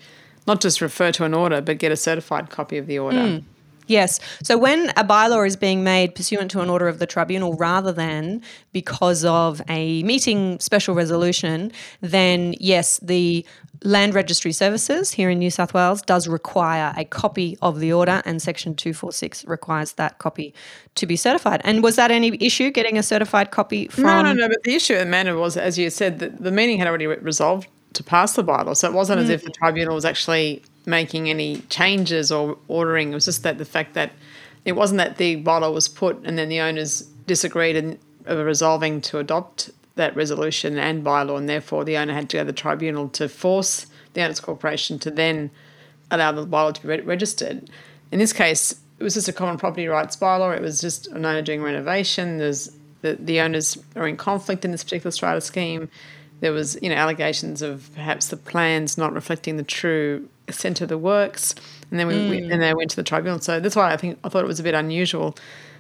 not 0.47 0.62
just 0.62 0.82
refer 0.82 1.12
to 1.13 1.25
an 1.25 1.34
order, 1.34 1.62
but 1.62 1.78
get 1.78 1.91
a 1.91 1.97
certified 1.97 2.49
copy 2.49 2.78
of 2.78 2.88
the 2.88 2.99
order. 2.99 3.17
Mm. 3.17 3.43
Yes. 3.89 4.19
So 4.43 4.56
when 4.56 4.89
a 4.91 5.04
bylaw 5.04 5.47
is 5.47 5.56
being 5.56 5.84
made 5.84 6.13
pursuant 6.13 6.52
to 6.52 6.62
an 6.62 6.69
order 6.69 6.88
of 6.88 6.99
the 6.99 7.08
tribunal 7.08 7.54
rather 7.54 7.91
than 7.91 8.43
because 8.71 9.25
of 9.25 9.63
a 9.67 10.04
meeting 10.04 10.60
special 10.60 10.93
resolution, 10.93 11.71
then 11.99 12.54
yes, 12.60 12.99
the 13.02 13.43
Land 13.84 14.13
Registry 14.13 14.52
Services 14.52 15.12
here 15.12 15.30
in 15.30 15.39
New 15.39 15.49
South 15.49 15.73
Wales 15.73 16.02
does 16.04 16.28
require 16.28 16.93
a 16.97 17.06
copy 17.06 17.58
of 17.62 17.80
the 17.80 17.93
order, 17.93 18.21
and 18.25 18.41
Section 18.41 18.75
246 18.75 19.45
requires 19.45 19.93
that 19.93 20.19
copy 20.19 20.54
to 20.95 21.08
be 21.08 21.15
certified. 21.15 21.62
And 21.63 21.82
was 21.82 21.95
that 21.95 22.12
any 22.12 22.38
issue 22.41 22.71
getting 22.71 22.97
a 22.97 23.04
certified 23.04 23.52
copy 23.52 23.88
from? 23.88 24.04
No, 24.04 24.21
no, 24.21 24.34
no. 24.34 24.49
But 24.49 24.63
the 24.63 24.75
issue 24.75 24.95
Amanda 24.95 25.36
was, 25.36 25.58
as 25.58 25.78
you 25.80 25.89
said, 25.89 26.19
that 26.19 26.43
the 26.43 26.52
meeting 26.52 26.78
had 26.78 26.88
already 26.88 27.08
resolved 27.08 27.67
to 28.00 28.04
pass 28.04 28.34
the 28.34 28.44
bylaw. 28.44 28.76
So 28.78 28.88
it 28.88 28.94
wasn't 28.94 29.20
mm. 29.20 29.24
as 29.24 29.30
if 29.30 29.44
the 29.44 29.50
tribunal 29.50 29.94
was 29.94 30.06
actually 30.06 30.64
making 30.86 31.30
any 31.30 31.58
changes 31.70 32.32
or 32.32 32.58
ordering. 32.70 33.12
It 33.12 33.14
was 33.14 33.26
just 33.26 33.44
that 33.44 33.58
the 33.58 33.66
fact 33.66 33.94
that 33.94 34.14
it 34.64 34.72
wasn't 34.72 35.00
that 35.00 35.18
the 35.18 35.44
bylaw 35.44 35.74
was 35.74 35.90
put 35.90 36.18
and 36.24 36.38
then 36.38 36.48
the 36.48 36.62
owners 36.62 37.02
disagreed 37.28 37.76
and 37.76 38.00
were 38.26 38.46
resolving 38.46 39.02
to 39.02 39.20
adopt 39.20 39.70
that 39.96 40.16
resolution 40.16 40.78
and 40.78 41.04
bylaw, 41.04 41.38
and 41.38 41.50
therefore 41.50 41.84
the 41.84 41.98
owner 41.98 42.14
had 42.14 42.30
to 42.30 42.38
go 42.38 42.42
to 42.44 42.46
the 42.46 42.54
tribunal 42.54 43.10
to 43.10 43.28
force 43.28 43.86
the 44.14 44.22
owners 44.22 44.40
corporation 44.40 44.98
to 45.00 45.12
then 45.12 45.52
allow 46.10 46.32
the 46.32 46.48
bylaw 46.48 46.74
to 46.74 46.82
be 46.82 46.88
re- 46.88 47.02
registered. 47.02 47.70
In 48.14 48.20
this 48.20 48.32
case, 48.32 48.80
it 48.98 49.04
was 49.04 49.16
just 49.16 49.28
a 49.28 49.34
common 49.34 49.58
property 49.58 49.88
rights 49.88 50.16
bylaw. 50.16 50.56
It 50.56 50.62
was 50.62 50.80
just 50.80 51.08
an 51.08 51.26
owner 51.26 51.42
doing 51.42 51.62
renovation. 51.62 52.38
There's 52.38 52.72
the, 53.02 53.18
the 53.20 53.42
owners 53.42 53.78
are 53.98 54.08
in 54.08 54.16
conflict 54.16 54.64
in 54.64 54.72
this 54.72 54.86
particular 54.86 55.12
strata 55.12 55.42
scheme 55.42 55.90
there 56.41 56.52
was 56.52 56.78
you 56.82 56.89
know 56.89 56.95
allegations 56.95 57.62
of 57.62 57.89
perhaps 57.95 58.28
the 58.28 58.38
plans 58.38 58.97
not 58.97 59.13
reflecting 59.13 59.58
the 59.58 59.63
true 59.63 60.28
extent 60.47 60.82
of 60.82 60.89
the 60.89 60.97
works, 60.97 61.56
and 61.91 61.99
then 61.99 62.08
we, 62.08 62.13
mm. 62.13 62.52
and 62.52 62.62
they 62.62 62.73
went 62.73 62.89
to 62.91 62.95
the 62.95 63.04
tribunal. 63.04 63.39
So 63.39 63.60
that's 63.60 63.75
why 63.75 63.93
I 63.93 63.97
think 63.97 64.19
I 64.23 64.30
thought 64.30 64.43
it 64.43 64.47
was 64.47 64.60
a 64.60 64.63
bit 64.63 64.73
unusual 64.73 65.36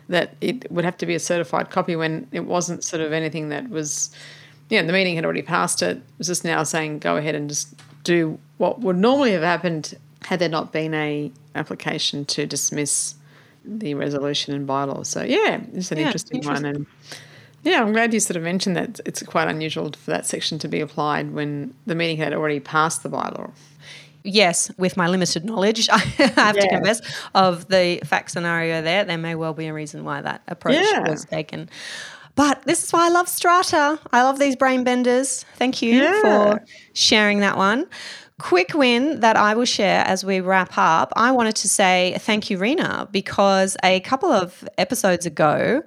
that 0.09 0.35
it 0.41 0.69
would 0.71 0.85
have 0.85 0.97
to 0.97 1.05
be 1.05 1.15
a 1.15 1.19
certified 1.19 1.69
copy 1.69 1.95
when 1.95 2.27
it 2.31 2.45
wasn't 2.45 2.83
sort 2.83 3.01
of 3.01 3.13
anything 3.13 3.49
that 3.49 3.69
was, 3.69 4.09
you 4.69 4.81
know, 4.81 4.87
the 4.87 4.93
meeting 4.93 5.15
had 5.15 5.23
already 5.23 5.43
passed 5.43 5.83
it. 5.83 5.97
It 5.97 6.03
was 6.17 6.27
just 6.27 6.43
now 6.43 6.63
saying 6.63 6.99
go 6.99 7.15
ahead 7.15 7.35
and 7.35 7.47
just 7.47 7.75
do 8.03 8.39
what 8.57 8.81
would 8.81 8.97
normally 8.97 9.33
have 9.33 9.43
happened 9.43 9.97
had 10.23 10.39
there 10.39 10.49
not 10.49 10.73
been 10.73 10.93
a 10.93 11.31
application 11.55 12.25
to 12.25 12.45
dismiss 12.45 13.15
the 13.63 13.93
resolution 13.93 14.53
and 14.53 14.65
bylaws. 14.65 15.09
So 15.09 15.23
yeah, 15.23 15.61
it's 15.73 15.91
an 15.91 15.99
yeah, 15.99 16.07
interesting, 16.07 16.37
interesting, 16.37 16.63
one 16.63 16.75
and 16.75 16.85
yeah, 17.63 17.81
I'm 17.81 17.91
glad 17.91 18.13
you 18.13 18.19
sort 18.19 18.37
of 18.37 18.43
mentioned 18.43 18.75
that 18.75 18.99
it's 19.05 19.21
quite 19.23 19.47
unusual 19.47 19.91
for 19.91 20.11
that 20.11 20.25
section 20.25 20.59
to 20.59 20.67
be 20.67 20.79
applied 20.79 21.31
when 21.31 21.73
the 21.85 21.95
meeting 21.95 22.17
had 22.17 22.33
already 22.33 22.59
passed 22.59 23.03
the 23.03 23.09
bylaw. 23.09 23.51
Yes, 24.23 24.71
with 24.77 24.97
my 24.97 25.07
limited 25.07 25.45
knowledge, 25.45 25.89
I 25.91 25.97
have 25.97 26.55
yeah. 26.55 26.61
to 26.61 26.69
confess, 26.69 27.01
of 27.33 27.67
the 27.67 28.01
fact 28.03 28.31
scenario 28.31 28.81
there, 28.81 29.05
there 29.05 29.17
may 29.17 29.35
well 29.35 29.53
be 29.53 29.67
a 29.67 29.73
reason 29.73 30.03
why 30.03 30.21
that 30.21 30.41
approach 30.47 30.75
yeah. 30.75 31.09
was 31.09 31.25
taken. 31.25 31.69
But 32.35 32.63
this 32.63 32.83
is 32.83 32.91
why 32.91 33.07
I 33.07 33.09
love 33.09 33.27
Strata. 33.27 33.99
I 34.13 34.23
love 34.23 34.39
these 34.39 34.55
brain 34.55 34.83
benders. 34.83 35.43
Thank 35.55 35.81
you 35.81 35.95
yeah. 35.95 36.21
for 36.21 36.65
sharing 36.93 37.39
that 37.41 37.57
one. 37.57 37.87
Quick 38.39 38.73
win 38.73 39.19
that 39.19 39.35
I 39.35 39.53
will 39.53 39.65
share 39.65 40.05
as 40.05 40.23
we 40.23 40.39
wrap 40.39 40.77
up. 40.77 41.11
I 41.17 41.33
wanted 41.33 41.57
to 41.57 41.67
say 41.67 42.15
thank 42.19 42.49
you, 42.49 42.57
Rena, 42.57 43.09
because 43.11 43.75
a 43.83 43.99
couple 44.01 44.31
of 44.31 44.65
episodes 44.77 45.25
ago, 45.25 45.83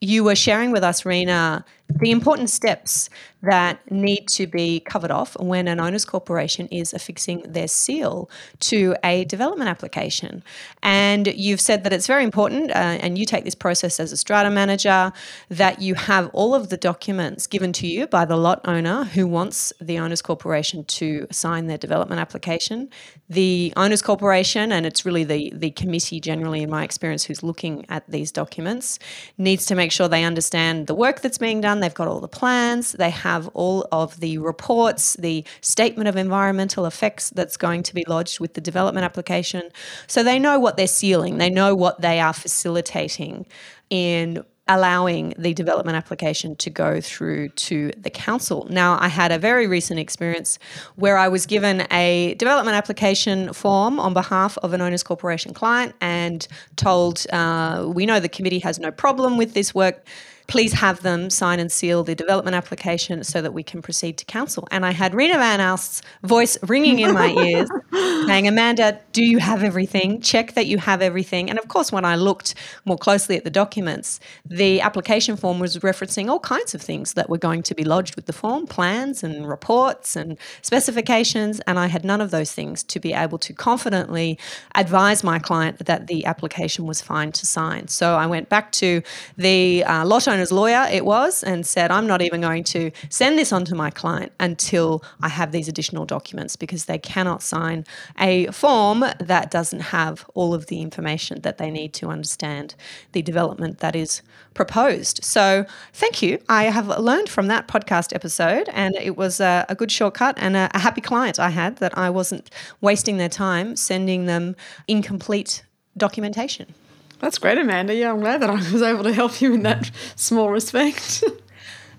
you 0.00 0.24
were 0.24 0.36
sharing 0.36 0.70
with 0.70 0.84
us, 0.84 1.04
Rena, 1.04 1.64
the 1.88 2.10
important 2.10 2.50
steps 2.50 3.08
that 3.42 3.78
need 3.90 4.26
to 4.26 4.46
be 4.46 4.80
covered 4.80 5.10
off 5.10 5.38
when 5.38 5.68
an 5.68 5.78
owner's 5.78 6.04
corporation 6.04 6.66
is 6.68 6.92
affixing 6.92 7.42
their 7.46 7.68
seal 7.68 8.28
to 8.58 8.96
a 9.04 9.24
development 9.26 9.70
application. 9.70 10.42
And 10.82 11.28
you've 11.28 11.60
said 11.60 11.84
that 11.84 11.92
it's 11.92 12.06
very 12.06 12.24
important, 12.24 12.70
uh, 12.70 12.74
and 12.74 13.16
you 13.16 13.24
take 13.24 13.44
this 13.44 13.54
process 13.54 14.00
as 14.00 14.10
a 14.10 14.16
strata 14.16 14.50
manager, 14.50 15.12
that 15.48 15.80
you 15.80 15.94
have 15.94 16.28
all 16.32 16.54
of 16.54 16.70
the 16.70 16.76
documents 16.76 17.46
given 17.46 17.72
to 17.74 17.86
you 17.86 18.06
by 18.06 18.24
the 18.24 18.36
lot 18.36 18.60
owner 18.64 19.04
who 19.04 19.26
wants 19.26 19.72
the 19.80 19.98
owner's 19.98 20.22
corporation 20.22 20.84
to 20.84 21.26
sign 21.30 21.66
their 21.66 21.78
development 21.78 22.20
application. 22.20 22.88
The 23.28 23.72
owner's 23.76 24.02
corporation, 24.02 24.72
and 24.72 24.86
it's 24.86 25.04
really 25.04 25.24
the, 25.24 25.52
the 25.54 25.70
committee 25.70 26.20
generally, 26.20 26.62
in 26.62 26.70
my 26.70 26.84
experience, 26.84 27.24
who's 27.24 27.42
looking 27.42 27.86
at 27.88 28.08
these 28.10 28.32
documents, 28.32 28.98
needs 29.38 29.66
to 29.66 29.74
make 29.74 29.92
sure 29.92 30.08
they 30.08 30.24
understand 30.24 30.86
the 30.86 30.94
work 30.94 31.20
that's 31.20 31.38
being 31.38 31.60
done 31.60 31.75
done. 31.76 31.80
They've 31.80 31.94
got 31.94 32.08
all 32.08 32.20
the 32.20 32.28
plans, 32.28 32.92
they 32.92 33.10
have 33.10 33.48
all 33.48 33.86
of 33.92 34.20
the 34.20 34.38
reports, 34.38 35.14
the 35.14 35.44
statement 35.60 36.08
of 36.08 36.16
environmental 36.16 36.86
effects 36.86 37.30
that's 37.30 37.56
going 37.56 37.82
to 37.84 37.94
be 37.94 38.04
lodged 38.06 38.40
with 38.40 38.54
the 38.54 38.60
development 38.60 39.04
application. 39.04 39.70
So 40.06 40.22
they 40.22 40.38
know 40.38 40.58
what 40.58 40.76
they're 40.76 40.86
sealing, 40.86 41.38
they 41.38 41.50
know 41.50 41.74
what 41.74 42.00
they 42.00 42.20
are 42.20 42.32
facilitating 42.32 43.46
in 43.90 44.44
allowing 44.68 45.32
the 45.38 45.54
development 45.54 45.96
application 45.96 46.56
to 46.56 46.68
go 46.68 47.00
through 47.00 47.48
to 47.50 47.92
the 47.96 48.10
council. 48.10 48.66
Now, 48.68 48.98
I 49.00 49.06
had 49.06 49.30
a 49.30 49.38
very 49.38 49.68
recent 49.68 50.00
experience 50.00 50.58
where 50.96 51.16
I 51.16 51.28
was 51.28 51.46
given 51.46 51.86
a 51.92 52.34
development 52.34 52.76
application 52.76 53.52
form 53.52 54.00
on 54.00 54.12
behalf 54.12 54.58
of 54.64 54.72
an 54.72 54.80
owners 54.80 55.04
corporation 55.04 55.54
client 55.54 55.94
and 56.00 56.48
told, 56.74 57.26
uh, 57.32 57.88
we 57.94 58.06
know 58.06 58.18
the 58.18 58.28
committee 58.28 58.58
has 58.58 58.80
no 58.80 58.90
problem 58.90 59.36
with 59.36 59.54
this 59.54 59.72
work 59.72 60.04
please 60.46 60.72
have 60.74 61.02
them 61.02 61.30
sign 61.30 61.60
and 61.60 61.70
seal 61.70 62.04
the 62.04 62.14
development 62.14 62.54
application 62.54 63.24
so 63.24 63.40
that 63.42 63.52
we 63.52 63.62
can 63.62 63.82
proceed 63.82 64.18
to 64.18 64.24
council. 64.24 64.66
And 64.70 64.84
I 64.84 64.92
had 64.92 65.14
Rena 65.14 65.34
Van 65.34 65.60
Aalst's 65.60 66.02
voice 66.22 66.58
ringing 66.62 67.00
in 67.00 67.14
my 67.14 67.30
ears 67.30 67.68
saying, 68.26 68.46
Amanda, 68.46 69.00
do 69.12 69.24
you 69.24 69.38
have 69.38 69.62
everything? 69.62 70.20
Check 70.20 70.52
that 70.52 70.66
you 70.66 70.78
have 70.78 71.02
everything. 71.02 71.48
And 71.50 71.58
of 71.58 71.68
course, 71.68 71.90
when 71.90 72.04
I 72.04 72.16
looked 72.16 72.54
more 72.84 72.98
closely 72.98 73.36
at 73.36 73.44
the 73.44 73.50
documents, 73.50 74.20
the 74.44 74.80
application 74.80 75.36
form 75.36 75.58
was 75.58 75.78
referencing 75.78 76.28
all 76.28 76.40
kinds 76.40 76.74
of 76.74 76.82
things 76.82 77.14
that 77.14 77.28
were 77.28 77.38
going 77.38 77.62
to 77.62 77.74
be 77.74 77.84
lodged 77.84 78.16
with 78.16 78.26
the 78.26 78.32
form 78.32 78.66
plans 78.66 79.24
and 79.24 79.48
reports 79.48 80.16
and 80.16 80.36
specifications. 80.62 81.60
And 81.60 81.78
I 81.78 81.86
had 81.86 82.04
none 82.04 82.20
of 82.20 82.30
those 82.30 82.52
things 82.52 82.82
to 82.84 83.00
be 83.00 83.12
able 83.12 83.38
to 83.38 83.52
confidently 83.52 84.38
advise 84.74 85.24
my 85.24 85.38
client 85.38 85.78
that 85.86 86.06
the 86.06 86.26
application 86.26 86.86
was 86.86 87.00
fine 87.00 87.32
to 87.32 87.46
sign. 87.46 87.88
So 87.88 88.16
I 88.16 88.26
went 88.26 88.48
back 88.48 88.72
to 88.72 89.02
the 89.36 89.84
uh, 89.84 90.04
lot 90.04 90.26
owner's 90.36 90.52
lawyer, 90.52 90.86
it 90.90 91.06
was, 91.06 91.42
and 91.42 91.66
said, 91.66 91.90
I'm 91.90 92.06
not 92.06 92.20
even 92.20 92.42
going 92.42 92.62
to 92.64 92.90
send 93.08 93.38
this 93.38 93.52
on 93.54 93.64
to 93.64 93.74
my 93.74 93.88
client 93.88 94.32
until 94.38 95.02
I 95.22 95.30
have 95.30 95.50
these 95.50 95.66
additional 95.66 96.04
documents 96.04 96.56
because 96.56 96.84
they 96.84 96.98
cannot 96.98 97.42
sign 97.42 97.86
a 98.20 98.46
form 98.48 99.02
that 99.18 99.50
doesn't 99.50 99.80
have 99.80 100.28
all 100.34 100.52
of 100.52 100.66
the 100.66 100.82
information 100.82 101.40
that 101.40 101.56
they 101.56 101.70
need 101.70 101.94
to 101.94 102.08
understand 102.08 102.74
the 103.12 103.22
development 103.22 103.78
that 103.78 103.96
is 103.96 104.20
proposed. 104.52 105.24
So, 105.24 105.64
thank 105.94 106.20
you. 106.20 106.38
I 106.50 106.64
have 106.64 106.88
learned 106.98 107.30
from 107.30 107.46
that 107.46 107.66
podcast 107.66 108.14
episode, 108.14 108.68
and 108.74 108.94
it 108.96 109.16
was 109.16 109.40
a, 109.40 109.64
a 109.70 109.74
good 109.74 109.90
shortcut 109.90 110.34
and 110.36 110.54
a, 110.54 110.70
a 110.74 110.78
happy 110.78 111.00
client 111.00 111.40
I 111.40 111.48
had 111.48 111.76
that 111.76 111.96
I 111.96 112.10
wasn't 112.10 112.50
wasting 112.82 113.16
their 113.16 113.30
time 113.30 113.74
sending 113.76 114.26
them 114.26 114.54
incomplete 114.86 115.64
documentation. 115.96 116.74
That's 117.18 117.38
great, 117.38 117.58
Amanda. 117.58 117.94
Yeah, 117.94 118.12
I'm 118.12 118.20
glad 118.20 118.42
that 118.42 118.50
I 118.50 118.54
was 118.54 118.82
able 118.82 119.04
to 119.04 119.12
help 119.12 119.40
you 119.40 119.54
in 119.54 119.62
that 119.62 119.90
small 120.16 120.50
respect. 120.50 121.24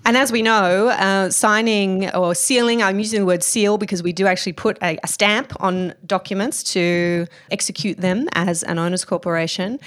And 0.08 0.16
as 0.16 0.32
we 0.32 0.40
know, 0.40 0.88
uh, 0.88 1.28
signing 1.28 2.08
or 2.14 2.34
sealing, 2.34 2.82
I'm 2.82 2.98
using 2.98 3.20
the 3.20 3.26
word 3.26 3.42
seal 3.42 3.76
because 3.76 4.02
we 4.02 4.14
do 4.14 4.26
actually 4.26 4.54
put 4.54 4.78
a, 4.82 4.98
a, 5.02 5.06
stamp 5.06 5.52
on 5.60 5.92
documents 6.06 6.62
to 6.72 7.26
execute 7.50 7.98
them 7.98 8.26
as 8.32 8.62
an 8.62 8.78
owner's 8.78 9.04
corporation, 9.04 9.78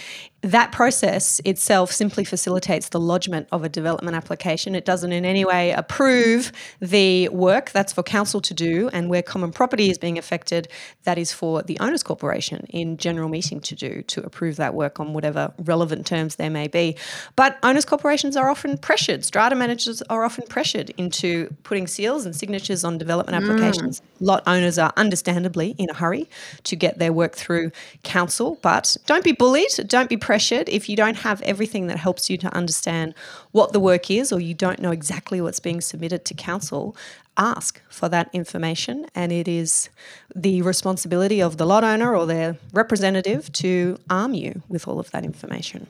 that 0.42 0.72
process 0.72 1.40
itself 1.46 1.92
simply 1.92 2.24
facilitates 2.24 2.90
the 2.90 3.00
lodgement 3.00 3.48
of 3.52 3.64
a 3.64 3.70
development 3.70 4.18
application. 4.18 4.74
It 4.74 4.86
doesn't 4.86 5.12
in 5.12 5.24
any 5.24 5.46
way 5.46 5.72
approve 5.72 6.52
the 6.80 7.30
work 7.30 7.70
that's 7.72 7.94
for 7.94 8.02
council 8.02 8.42
to 8.42 8.54
do, 8.54 8.90
and 8.92 9.08
where 9.08 9.22
common 9.22 9.52
property 9.52 9.92
is 9.92 10.00
being 10.00 10.18
affected, 10.18 10.68
that 11.04 11.20
is 11.20 11.32
for 11.32 11.62
the 11.62 11.80
owners 11.80 12.02
corporation 12.02 12.66
in 12.70 12.98
general 12.98 13.30
meeting 13.30 13.60
to 13.62 13.76
do 13.76 14.02
to 14.04 14.24
approve 14.24 14.56
that 14.56 14.74
work 14.74 15.00
on 15.00 15.14
whatever 15.14 15.54
relevant 15.60 16.08
terms 16.08 16.38
there 16.38 16.50
may 16.50 16.68
be. 16.68 16.96
But 17.36 17.60
owners 17.62 17.86
corporations 17.86 18.36
are 18.36 18.50
often 18.50 18.80
pressured, 18.80 19.24
strata 19.24 19.56
managers 19.56 20.02
are 20.04 20.24
often 20.24 20.48
pressured 20.48 20.90
into 20.98 21.56
putting 21.62 21.86
seals 21.86 22.26
and 22.26 22.36
signatures 22.36 22.84
on 22.84 22.98
development 22.98 23.38
mm. 23.38 23.48
applications. 23.48 24.02
Lot 24.20 24.42
owners 24.48 24.80
are 24.80 24.92
understandably 24.98 25.76
in 25.78 25.90
a 25.92 25.94
hurry 25.94 26.28
to 26.64 26.76
get 26.76 26.98
their 26.98 27.14
work 27.14 27.36
through 27.36 27.72
council, 28.04 28.58
but 28.64 28.98
don't 29.06 29.24
be 29.24 29.34
bullied, 29.34 29.70
don't 29.88 30.10
be 30.10 30.18
pressured 30.18 30.31
if 30.70 30.90
you 30.90 30.96
don't 30.96 31.18
have 31.18 31.42
everything 31.42 31.88
that 31.88 31.98
helps 31.98 32.30
you 32.30 32.38
to 32.38 32.54
understand 32.56 33.14
what 33.52 33.74
the 33.74 33.80
work 33.80 34.10
is 34.10 34.32
or 34.32 34.40
you 34.40 34.54
don't 34.54 34.80
know 34.80 34.92
exactly 34.92 35.42
what's 35.42 35.60
being 35.60 35.82
submitted 35.82 36.26
to 36.26 36.34
council. 36.34 36.96
Ask 37.38 37.82
for 37.90 38.10
that 38.10 38.30
information, 38.34 39.08
and 39.16 39.32
it 39.32 39.48
is 39.48 39.90
the 40.36 40.62
responsibility 40.62 41.42
of 41.42 41.58
the 41.58 41.66
lot 41.66 41.84
owner 41.84 42.16
or 42.16 42.26
their 42.26 42.58
representative 42.74 43.52
to 43.54 43.98
arm 44.10 44.34
you 44.34 44.62
with 44.68 44.88
all 44.88 45.00
of 45.00 45.10
that 45.12 45.24
information. 45.24 45.88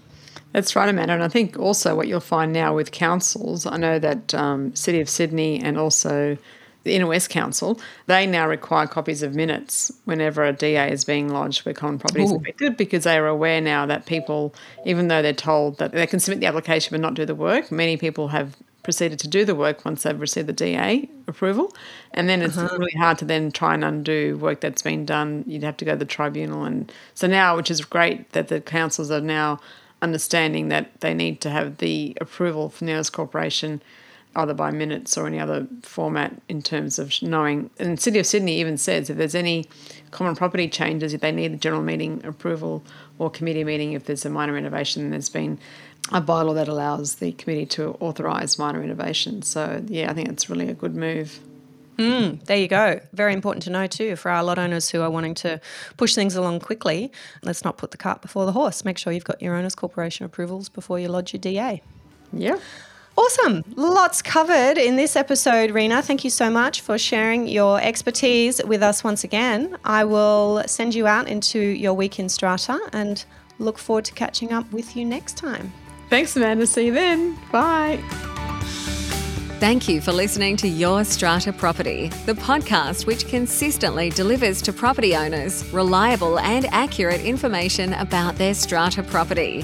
That's 0.54 0.76
right, 0.76 0.88
Amanda. 0.88 1.14
And 1.14 1.24
I 1.24 1.30
think 1.30 1.58
also 1.58 1.96
what 1.96 2.08
you'll 2.08 2.20
find 2.20 2.54
now 2.54 2.76
with 2.76 2.92
councils, 2.92 3.66
I 3.66 3.78
know 3.78 4.00
that 4.00 4.34
um, 4.34 4.76
City 4.76 5.00
of 5.00 5.10
Sydney 5.10 5.62
and 5.62 5.78
also 5.78 6.38
the 6.84 6.96
Inner 6.96 7.08
West 7.08 7.30
Council, 7.30 7.80
they 8.08 8.26
now 8.26 8.48
require 8.48 8.88
copies 8.88 9.22
of 9.22 9.36
minutes 9.36 9.92
whenever 10.06 10.44
a 10.44 10.54
DA 10.54 10.92
is 10.92 11.06
being 11.06 11.30
lodged 11.30 11.66
where 11.66 11.74
common 11.74 12.00
property 12.00 12.24
is 12.24 12.32
affected 12.32 12.76
because 12.76 13.04
they 13.04 13.18
are 13.18 13.28
aware 13.28 13.62
now 13.62 13.86
that 13.86 14.06
people, 14.06 14.54
even 14.86 15.08
though 15.08 15.22
they're 15.22 15.34
told 15.34 15.78
that 15.78 15.92
they 15.92 16.08
can 16.08 16.20
submit 16.20 16.40
the 16.40 16.48
application 16.48 16.90
but 16.92 17.02
not 17.02 17.14
do 17.14 17.26
the 17.26 17.36
work, 17.36 17.72
many 17.72 17.98
people 17.98 18.30
have 18.30 18.58
proceeded 18.84 19.20
to 19.20 19.28
do 19.28 19.46
the 19.46 19.54
work 19.54 19.86
once 19.86 20.02
they've 20.02 20.20
received 20.20 20.48
the 20.48 20.54
DA 20.54 21.08
approval. 21.28 21.72
And 22.16 22.28
then 22.28 22.42
it's 22.42 22.58
uh-huh. 22.58 22.76
really 22.78 22.98
hard 22.98 23.20
to 23.20 23.26
then 23.26 23.52
try 23.52 23.76
and 23.76 23.84
undo 23.84 24.38
work 24.38 24.62
that's 24.62 24.82
been 24.82 25.06
done. 25.06 25.44
You'd 25.46 25.64
have 25.64 25.78
to 25.78 25.86
go 25.86 25.92
to 25.92 25.98
the 25.98 26.06
tribunal. 26.06 26.64
And 26.64 26.92
so 27.14 27.28
now, 27.28 27.56
which 27.56 27.70
is 27.70 27.86
great 27.86 28.32
that 28.32 28.48
the 28.48 28.60
councils 28.60 29.12
are 29.12 29.22
now 29.22 29.60
understanding 30.02 30.70
that 30.70 31.00
they 31.02 31.14
need 31.14 31.42
to 31.42 31.52
have 31.52 31.78
the 31.78 32.18
approval 32.20 32.70
from 32.70 32.88
the 32.88 32.94
Owners 32.94 33.12
Corporation– 33.12 33.84
either 34.36 34.54
by 34.54 34.72
minutes 34.72 35.18
or 35.18 35.28
any 35.28 35.40
other 35.40 35.68
format 35.84 36.34
in 36.48 36.62
terms 36.62 36.98
of 36.98 37.14
knowing. 37.22 37.70
And 37.80 38.00
City 38.00 38.20
of 38.20 38.26
Sydney 38.26 38.60
even 38.60 38.78
says 38.78 39.10
if 39.10 39.18
there's 39.18 39.36
any 39.36 39.68
common 40.12 40.36
property 40.36 40.70
changes, 40.70 41.14
if 41.14 41.22
they 41.22 41.32
need 41.32 41.54
the 41.54 41.58
general 41.58 41.82
meeting 41.82 42.24
approval 42.24 42.84
or 43.20 43.30
committee 43.30 43.64
meeting, 43.64 43.94
if 43.94 44.06
there's 44.06 44.26
a 44.26 44.30
minor 44.30 44.54
renovation, 44.54 45.10
there's 45.10 45.30
been 45.30 45.60
a 46.12 46.22
bylaw 46.22 46.56
that 46.56 46.68
allows 46.68 47.16
the 47.16 47.34
committee 47.34 47.66
to 47.66 47.92
authorise 48.00 48.58
minor 48.58 48.80
renovations. 48.80 49.48
So 49.48 49.84
yeah, 49.88 50.10
I 50.10 50.14
think 50.14 50.30
it's 50.30 50.50
really 50.50 50.70
a 50.70 50.74
good 50.74 50.96
move. 50.96 51.40
Mm, 51.98 52.44
there 52.46 52.58
you 52.58 52.68
go. 52.68 53.00
Very 53.14 53.34
important 53.34 53.64
to 53.64 53.70
know 53.70 53.86
too 53.86 54.16
for 54.16 54.32
our 54.32 54.44
lot 54.44 54.58
owners 54.58 54.90
who 54.90 55.02
are 55.02 55.10
wanting 55.10 55.36
to 55.36 55.60
push 55.98 56.16
things 56.16 56.36
along 56.36 56.62
quickly. 56.62 57.12
Let's 57.44 57.64
not 57.64 57.78
put 57.78 57.92
the 57.92 57.98
cart 57.98 58.22
before 58.22 58.46
the 58.46 58.54
horse. 58.54 58.86
Make 58.86 58.98
sure 58.98 59.14
you've 59.14 59.26
got 59.26 59.42
your 59.42 59.56
owners 59.56 59.76
corporation 59.76 60.26
approvals 60.26 60.70
before 60.70 61.00
you 61.00 61.10
lodge 61.10 61.34
your 61.34 61.42
DA. 61.42 61.82
Yeah. 62.34 62.58
Awesome. 63.18 63.64
Lots 63.76 64.22
covered 64.22 64.78
in 64.78 64.96
this 64.96 65.16
episode, 65.16 65.72
Rena. 65.72 66.02
Thank 66.02 66.24
you 66.24 66.30
so 66.30 66.50
much 66.50 66.82
for 66.82 66.98
sharing 66.98 67.48
your 67.48 67.80
expertise 67.80 68.62
with 68.64 68.82
us 68.82 69.04
once 69.04 69.24
again. 69.24 69.78
I 69.84 70.06
will 70.06 70.64
send 70.66 70.96
you 70.96 71.08
out 71.08 71.28
into 71.28 71.60
your 71.60 71.94
week 71.94 72.20
in 72.20 72.30
Strata 72.30 72.80
and 72.94 73.24
look 73.60 73.78
forward 73.78 74.06
to 74.06 74.14
catching 74.14 74.54
up 74.54 74.72
with 74.72 74.96
you 74.96 75.06
next 75.06 75.38
time. 75.38 75.72
Thanks, 76.10 76.36
Amanda. 76.36 76.66
See 76.66 76.88
you 76.88 76.94
then. 76.94 77.38
Bye. 77.52 78.02
Thank 79.60 79.88
you 79.88 80.02
for 80.02 80.12
listening 80.12 80.58
to 80.58 80.68
Your 80.68 81.04
Strata 81.06 81.54
Property, 81.54 82.08
the 82.26 82.34
podcast 82.34 83.06
which 83.06 83.28
consistently 83.28 84.10
delivers 84.10 84.60
to 84.64 84.74
property 84.74 85.16
owners 85.16 85.72
reliable 85.72 86.40
and 86.40 86.66
accurate 86.72 87.22
information 87.22 87.94
about 87.94 88.36
their 88.38 88.56
strata 88.56 89.04
property. 89.04 89.64